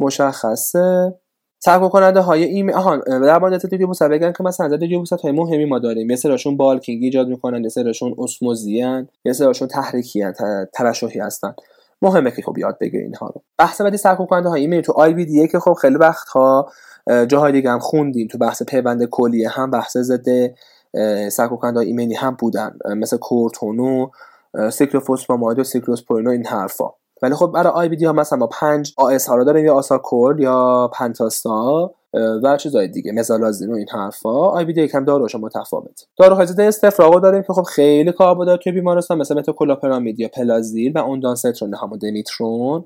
مشخصه. 0.00 1.14
سرکوب 1.60 1.88
کننده 1.88 2.20
های 2.20 2.44
این 2.44 2.74
آهان 2.74 3.00
در 3.06 3.38
مورد 3.38 3.58
ضد 3.58 3.72
یبوست 3.72 4.02
بگن 4.02 4.32
که 4.32 4.44
مثلا 4.44 4.68
ضد 4.68 4.82
یبوست 4.82 5.12
های 5.12 5.32
مهمی 5.32 5.64
ما 5.64 5.78
داریم. 5.78 6.10
یه 6.10 6.16
سریاشون 6.16 6.56
bulking 6.56 7.02
ایجاد 7.02 7.28
می‌کنن 7.28 7.62
یه 7.62 7.68
سریاشون 7.68 8.14
اسموزی‌ان 8.18 9.08
یه 9.24 9.32
سریاشون 9.32 9.68
تحریکی 9.68 10.24
ترشحی 10.74 11.20
هستن. 11.20 11.54
مهمه 12.02 12.30
که 12.30 12.42
خب 12.42 12.58
یاد 12.58 12.78
بگیرین 12.80 13.06
اینها 13.06 13.26
رو. 13.26 13.42
بحث 13.58 13.80
بعدی 13.80 13.96
سرکوب 13.96 14.28
کننده 14.28 14.48
های 14.48 14.60
ایمنی 14.60 14.80
تو 14.80 14.92
IBD 14.92 15.48
که 15.48 15.58
خب 15.58 15.72
خیلی 15.72 15.96
وقتها 15.96 16.72
جاهای 17.28 17.52
دیگه 17.52 17.70
هم 17.70 17.78
خوندیم. 17.78 18.28
تو 18.28 18.38
بحث 18.38 18.62
پیوند 18.62 19.04
کلیه 19.04 19.48
هم 19.48 19.70
بحث 19.70 19.96
ضد 19.96 20.26
سرکوبکننده 21.28 21.80
ایمنی 21.80 22.14
هم 22.14 22.36
بودن. 22.40 22.78
مثل 22.96 23.16
کورتونو 23.16 24.08
سیکلوفوسفاماید 24.72 25.58
و 25.58 25.64
سیکلوسپورینو 25.64 26.30
این 26.30 26.46
حرفا. 26.46 26.90
ولی 27.22 27.34
خب 27.34 27.50
برای 27.54 27.72
IBD 27.72 28.04
ها 28.04 28.12
مثلا 28.12 28.38
ما 28.38 28.46
پنج 28.46 28.94
آسا 28.96 29.26
ها 29.26 29.36
رو 29.36 29.44
داریم 29.44 29.64
یا 29.64 29.74
آساکول 29.74 30.40
یا 30.40 30.90
پنتاستا 30.94 31.94
و 32.42 32.56
چیزای 32.56 32.88
دیگه 32.88 33.12
مزالازین 33.12 33.72
و 33.72 33.76
این 33.76 33.86
حرفا. 33.92 34.48
IBD 34.48 34.82
یکم 34.82 35.04
داروش 35.04 35.34
متفاوت 35.34 36.06
داروهای 36.16 36.46
ضد 36.46 36.60
استفراغ 36.60 37.22
داریم 37.22 37.42
که 37.42 37.52
خب 37.52 37.62
خیلی 37.62 38.12
کاربرد 38.12 38.60
توی 38.60 38.72
بیمارستان 38.72 39.18
مثل 39.18 39.38
متوکلوپرامید 39.38 40.20
یا 40.20 40.28
پلازیل 40.28 40.92
و 40.92 40.98
اوندانسترون 40.98 41.74
همون 41.74 41.98
دمیترون. 41.98 42.84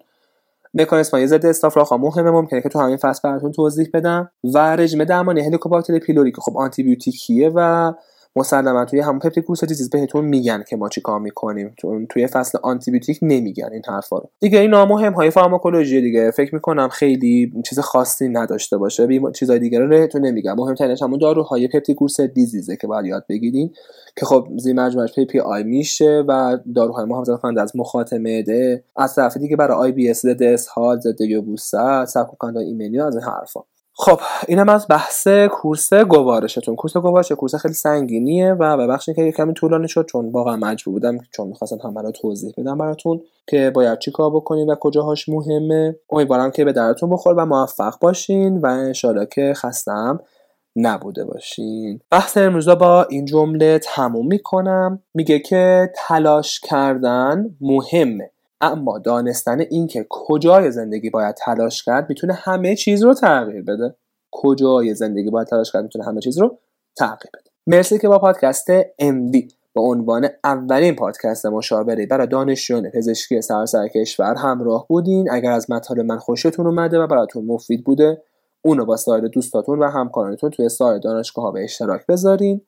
مکانیسم 0.74 1.16
های 1.16 1.26
ضد 1.26 1.46
استفراغ 1.46 1.92
مهمه 1.92 2.30
ممکنه 2.30 2.60
که 2.60 2.68
تو 2.68 2.80
همین 2.80 2.96
فصل 2.96 3.20
براتون 3.24 3.52
توضیح 3.52 3.88
بدم. 3.94 4.30
و 4.54 4.76
رژیم 4.76 5.04
درمانی 5.04 5.40
هلیکوباکتر 5.40 5.98
پیلوری 5.98 6.32
که 6.32 6.40
خب 6.40 6.56
آنتی 6.56 6.82
بیوتیکیه 6.82 7.50
و 7.54 7.92
مسلما 8.36 8.84
توی 8.84 9.00
همون 9.00 9.18
peptic 9.18 9.43
ulcer 9.43 9.64
disease 9.64 9.90
بهتون 9.90 10.24
میگن 10.24 10.62
که 10.68 10.76
ما 10.76 10.88
چیکار 10.88 11.20
می‌کنیم. 11.20 11.74
توی 12.08 12.26
فصل 12.26 12.58
آنتیبیوتیک 12.62 13.18
نمیگن 13.22 13.68
این 13.72 13.82
حرفا 13.88 14.18
رو. 14.18 14.30
دیگه 14.40 14.60
این 14.60 14.74
مهم 14.74 15.12
های 15.12 15.30
فارماکولوژی 15.30 16.00
دیگه. 16.00 16.30
فکر 16.30 16.54
می‌کنم 16.54 16.88
خیلی 16.88 17.52
چیز 17.64 17.78
خاصی 17.78 18.28
نداشته 18.28 18.76
باشه. 18.76 19.20
چیزای 19.34 19.58
دیگه 19.58 19.78
رو 19.78 19.88
بهتون 19.88 20.26
نمیگم. 20.26 20.54
مهمترینش 20.54 21.02
همون 21.02 21.18
داروهای 21.18 21.68
peptic 21.68 21.97
ulcer 21.97 22.20
disease 22.20 22.69
ه 22.69 22.76
که 22.76 22.86
باید 22.86 23.06
یاد 23.06 23.24
بگیرین 23.28 23.70
که 24.16 24.26
خب 24.26 24.48
زیر 24.58 24.76
مجموعش 24.76 25.14
PPI 25.14 25.62
میشه 25.62 26.24
و 26.28 26.58
داروهای 26.74 27.04
محافظت 27.04 27.40
کننده 27.40 27.62
از 27.62 27.76
مخاط 27.76 28.12
معده 28.12 28.84
از 28.96 29.14
طرف 29.14 29.36
دیگه 29.36 29.56
برای 29.56 29.76
IBS 29.76 30.22
ضد 30.22 30.42
اسهال 30.42 31.00
ضد 31.00 31.20
یبوست 31.20 32.04
سرکوب 32.04 32.44
ایمنی 32.44 33.00
از 33.00 33.16
این 33.16 33.24
حرفا. 33.24 33.60
خب 33.94 34.20
اینم 34.48 34.68
از 34.68 34.86
بحث 34.90 35.28
course 35.28 35.92
گوارشتون. 35.92 36.76
course 36.76 36.96
گوارش 36.96 37.32
course 37.32 37.54
خیلی 37.54 37.74
سنگینیه 37.74 38.52
و 38.52 38.76
ببخشید 38.76 39.16
که 39.16 39.32
کمی 39.32 39.54
طولانی 39.54 39.88
شد 39.88 40.06
چون 40.06 40.32
واقعا 40.32 40.56
مجبور 40.56 40.94
بودم 40.94 41.18
چون 41.30 41.48
می‌خواستم 41.48 41.78
همه 41.84 42.02
رو 42.02 42.10
توضیح 42.10 42.52
بدم 42.56 42.78
براتون 42.78 43.20
که 43.46 43.70
باید 43.74 43.98
چی 43.98 44.10
کار 44.10 44.30
بکنیم 44.30 44.68
و 44.68 44.74
کجاهاش 44.74 45.28
مهمه. 45.28 45.96
امیدوارم 46.10 46.50
که 46.50 46.64
به 46.64 46.72
درتون 46.72 47.10
بخور 47.10 47.34
و 47.34 47.46
موفق 47.46 47.94
باشین 48.00 48.58
و 48.58 48.66
انشالله 48.66 49.26
که 49.26 49.52
خستم 49.56 50.20
نبوده 50.76 51.24
باشین. 51.24 52.00
بحث 52.10 52.36
امروز 52.36 52.68
با 52.68 53.04
این 53.04 53.24
جمله 53.24 53.78
تموم 53.78 54.26
می‌کنم. 54.26 55.02
میگه 55.14 55.38
که 55.38 55.92
تلاش 55.96 56.60
کردن 56.60 57.56
مهمه. 57.60 58.30
اما 58.62 58.98
دانستن 58.98 59.60
اینکه 59.60 60.06
کجای 60.10 60.70
زندگی 60.70 61.10
باید 61.10 61.34
تلاش 61.34 61.82
کرد 61.82 62.08
می‌تونه 62.08 62.32
همه 62.32 62.76
چیز 62.76 63.02
رو 63.02 63.14
تغییر 63.14 63.62
بده. 63.62 63.96
کجای 64.30 64.94
زندگی 64.94 65.30
باید 65.30 65.46
تلاش 65.46 65.72
کرد 65.72 65.82
می‌تونه 65.82 66.04
همه 66.04 66.20
چیز 66.20 66.38
رو 66.38 66.58
تغییر 66.96 67.30
بده. 67.34 67.50
مرسی 67.66 67.98
که 67.98 68.08
با 68.08 68.18
پادکست 68.18 68.82
MD 68.82 69.52
به 69.74 69.80
عنوان 69.80 70.28
اولین 70.44 70.96
پادکست 70.96 71.46
مشاوره 71.46 72.06
برای 72.06 72.26
دانشجویان 72.26 72.90
پزشکی 72.90 73.42
سراسر 73.42 73.88
کشور 73.88 74.34
همراه 74.34 74.86
بودین. 74.88 75.30
اگر 75.30 75.50
از 75.50 75.70
مطالب 75.70 76.00
من 76.00 76.18
خوشتون 76.18 76.66
اومده 76.66 76.98
و 76.98 77.06
براتون 77.06 77.44
مفید 77.44 77.84
بوده 77.84 78.22
اونو 78.64 78.84
با 78.84 78.96
سایر 78.96 79.28
دوستاتون 79.28 79.78
و 79.78 79.90
همکارانتون 79.90 80.50
توی 80.50 80.68
سایر 80.68 80.98
دانشگاه 80.98 81.44
ها 81.44 81.50
به 81.50 81.64
اشتراک 81.64 82.06
بذارین. 82.06 82.60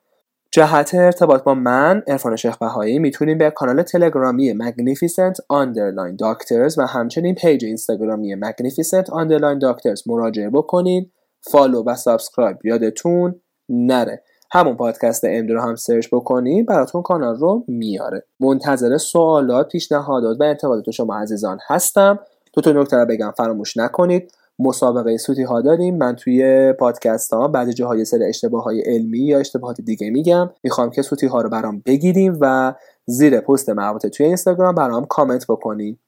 جهت 0.55 0.95
ارتباط 0.95 1.43
با 1.43 1.55
من 1.55 2.03
عرفان 2.07 2.37
شیخ 2.37 2.59
بهایی 2.59 2.99
می‌تونید 2.99 3.39
به 3.39 3.51
کانال 3.51 3.83
تلگرامی 3.83 4.55
Magnificent 4.55 5.35
Underline 5.53 6.17
Doctors 6.25 6.79
و 6.79 6.87
همچنین 6.87 7.35
پیج 7.35 7.65
اینستاگرامی 7.65 8.37
Magnificent 8.37 9.07
Underline 9.07 9.61
Doctors 9.61 10.03
مراجعه 10.07 10.51
بکنید 10.51 11.13
follow 11.51 11.85
و 11.87 11.95
subscribe 11.95 12.57
یادتون 12.65 13.41
نره. 13.69 14.23
همون 14.53 14.77
پادکست 14.77 15.25
MD 15.25 15.53
رو 15.53 15.61
هم 15.61 15.75
سرچ 15.75 16.09
بکنید 16.13 16.67
براتون 16.67 17.03
کانال 17.03 17.37
رو 17.37 17.65
میاره. 17.69 18.25
منتظر 18.41 18.97
سوالات 18.97 19.69
پیشنهادات 19.69 20.37
و 20.41 20.43
انتقادات 20.43 20.91
شما 20.91 21.17
عزیزان 21.17 21.59
هستم. 21.67 22.19
دو 22.53 22.61
تا 22.61 22.73
نکته 22.73 22.97
رو 22.97 23.07
بگم 23.07 23.33
فراموش 23.37 23.77
نکنید. 23.77 24.33
مسابقه 24.59 25.17
سوتی 25.17 25.43
ها 25.43 25.61
داریم. 25.61 25.97
من 25.97 26.17
توی 26.17 26.73
پادکست 26.73 27.33
ها 27.33 27.49
بعضی 27.49 27.73
جاهای 27.73 28.05
سر 28.05 28.19
اشتباه 28.29 28.65
های 28.65 28.81
علمی 28.81 29.19
یا 29.19 29.39
اشتباهات 29.39 29.81
دیگه 29.81 30.11
میگم. 30.11 30.51
می‌خوام 30.63 30.91
که 30.91 31.03
سوتی 31.03 31.27
ها 31.27 31.41
رو 31.41 31.49
برام 31.49 31.83
بگیریم 31.87 32.39
و 32.41 32.75
زیر 33.07 33.41
پست 33.41 33.71
مربوطه 33.71 34.09
توی 34.09 34.27
اینستاگرام 34.27 34.75
برام 34.75 35.05
کامنت 35.07 35.47
بکنین. 35.49 35.99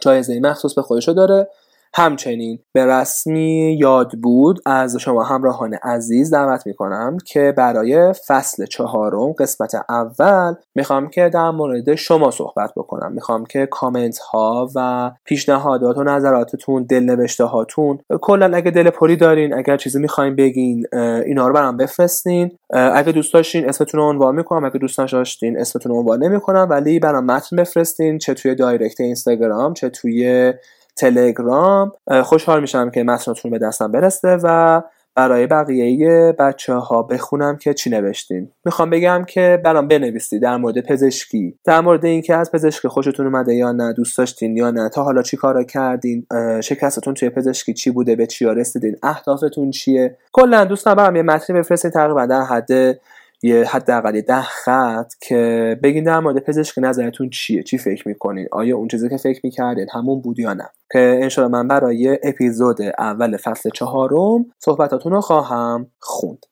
جایزه 0.00 0.40
مخصوص 0.40 0.74
به 0.74 0.82
خودشو 0.82 1.12
داره. 1.12 1.48
همچنین 1.94 2.58
به 2.72 2.86
رسمی 2.86 3.76
یاد 3.80 4.12
بود 4.12 4.60
از 4.66 4.96
شما 4.96 5.22
همراهان 5.22 5.74
عزیز 5.74 6.34
دعوت 6.34 6.66
می‌کنم 6.66 7.16
که 7.26 7.54
برای 7.56 8.12
فصل 8.26 8.66
چهارم 8.66 9.32
قسمت 9.32 9.74
اول 9.88 10.54
می‌خوام 10.74 11.10
که 11.10 11.28
در 11.28 11.50
مورد 11.50 11.94
شما 11.94 12.30
صحبت 12.30 12.70
بکنم. 12.76 13.12
می‌خوام 13.12 13.44
که 13.44 13.66
کامنت 13.66 14.18
ها 14.18 14.70
و 14.74 15.10
پیشنهادات 15.24 15.98
و 15.98 16.02
نظراتتون 16.02 16.82
دل 16.82 17.00
نوشته 17.02 17.44
هاتون 17.44 17.98
کلا 18.20 18.56
اگه 18.56 18.70
دل 18.70 18.90
پری 18.90 19.16
دارین 19.16 19.54
اگر 19.54 19.76
چیزی 19.76 19.98
می‌خواین 19.98 20.36
بگین 20.36 20.86
اینا 21.26 21.48
رو 21.48 21.54
برام 21.54 21.76
بفرستین. 21.76 22.50
اگه 22.70 23.12
دوست 23.12 23.34
داشتین 23.34 23.68
اسمتون 23.68 24.00
رو 24.00 24.06
عنوان 24.06 24.34
می‌کنم 24.34 24.64
اگه 24.64 24.78
دوست 24.78 24.98
داشتین 24.98 25.60
اسمتون 25.60 25.92
رو 25.92 25.98
عنوان 25.98 26.22
نمی‌کنم 26.22 26.66
ولی 26.70 26.98
برام 26.98 27.24
متن 27.24 27.56
بفرستین 27.56 28.18
چه 28.18 28.34
توی 28.34 28.54
دایرکت 28.54 29.00
اینستاگرام 29.00 29.74
چه 29.74 29.88
توی 29.88 30.52
تلگرام. 30.96 31.92
خوشحال 32.22 32.60
میشم 32.60 32.90
که 32.90 33.02
متنتون 33.02 33.50
به 33.50 33.58
دستم 33.58 33.92
برسه 33.92 34.38
و 34.42 34.82
برای 35.14 35.46
بقیه 35.46 36.34
بچه 36.38 36.74
ها 36.74 37.02
بخونم 37.02 37.56
که 37.56 37.74
چی 37.74 37.90
نوشتین. 37.90 38.50
می‌خوام 38.64 38.90
بگم 38.90 39.24
که 39.28 39.60
برام 39.64 39.88
بنویسی 39.88 40.38
در 40.38 40.56
مورد 40.56 40.80
پزشکی. 40.80 41.58
در 41.64 41.80
مورد 41.80 42.04
اینکه 42.04 42.36
از 42.36 42.52
پزشکی 42.52 42.88
خوشتون 42.88 43.26
اومده 43.26 43.54
یا 43.54 43.72
نه 43.72 43.92
دوست 43.92 44.18
داشتین 44.18 44.56
یا 44.56 44.70
نه 44.70 44.88
تا 44.88 45.02
حالا 45.02 45.22
چی 45.22 45.36
کارا 45.36 45.64
کردین 45.64 46.26
شکستتون 46.60 47.14
توی 47.14 47.30
پزشکی 47.30 47.74
چی 47.74 47.90
بوده 47.90 48.16
به 48.16 48.26
چی 48.26 48.44
رسیدین 48.44 48.96
اهدافتون 49.02 49.70
چیه؟ 49.70 50.16
کلا 50.32 50.64
دوستان 50.64 50.94
برام 50.94 51.16
یه 51.16 51.22
متنی 51.22 51.58
بفرستین 51.58 51.90
تقریبا 51.90 52.26
در 52.26 52.42
حد 52.42 53.00
یه 53.42 53.64
حداقل 53.64 54.20
ده 54.20 54.42
خط 54.42 55.12
که 55.20 55.76
بگین 55.82 56.04
در 56.04 56.20
مورد 56.20 56.38
پزشکی 56.38 56.80
نظرتون 56.80 57.30
چیه؟ 57.30 57.62
چی 57.62 57.78
فکر 57.78 58.08
می‌کنین؟ 58.08 58.48
آیا 58.52 58.76
اون 58.76 58.88
چیزی 58.88 59.08
که 59.08 59.16
فکر 59.16 59.40
می‌کردین 59.44 59.86
همون 59.92 60.20
بود 60.20 60.38
یا 60.38 60.54
نه؟ 60.54 60.68
که 60.92 61.18
انشاءالله 61.22 61.58
من 61.58 61.68
برای 61.68 62.18
اپیزود 62.22 62.78
اول 62.98 63.36
فصل 63.36 63.70
چهارم 63.74 64.46
صحبتاتون 64.58 65.12
رو 65.12 65.20
خواهم 65.20 65.86
خوند. 65.98 66.46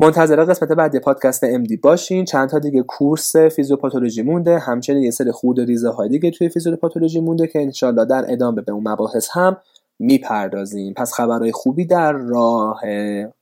منتظر 0.00 0.44
قسمت 0.44 0.72
بعدی 0.72 0.98
پادکست 0.98 1.44
امدی 1.44 1.76
باشین. 1.76 2.24
چند 2.24 2.48
تا 2.48 2.58
دیگه 2.58 2.82
کورس 2.82 3.36
فیزیوپاتولوژی 3.36 4.22
مونده. 4.22 4.58
همچنین 4.58 5.02
یه 5.02 5.10
سری 5.10 5.32
خود 5.32 5.60
ریزه 5.60 5.88
های 5.88 6.08
دیگه 6.08 6.30
توی 6.30 6.48
فیزیوپاتولوژی 6.48 7.20
مونده 7.20 7.46
که 7.46 7.62
انشالله 7.62 8.04
در 8.04 8.24
ادامه 8.28 8.62
به 8.62 8.72
اون 8.72 8.88
مباحث 8.88 9.28
هم 9.32 9.56
می‌پردازیم. 9.98 10.94
پس 10.94 11.12
خبرهای 11.12 11.52
خوبی 11.52 11.86
در 11.86 12.12
راه 12.12 12.80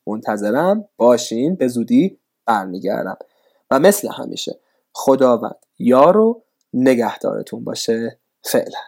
منتظرم. 0.07 0.85
باشین. 0.97 1.55
به 1.55 1.69
زودی 1.69 2.19
برمیگردم. 2.47 3.17
و 3.71 3.79
مثل 3.79 4.09
همیشه 4.13 4.61
خداوند 4.93 5.57
یار 5.79 6.17
و 6.17 6.43
نگهدارتون 6.73 7.65
باشه 7.65 8.19
فعلا. 8.43 8.79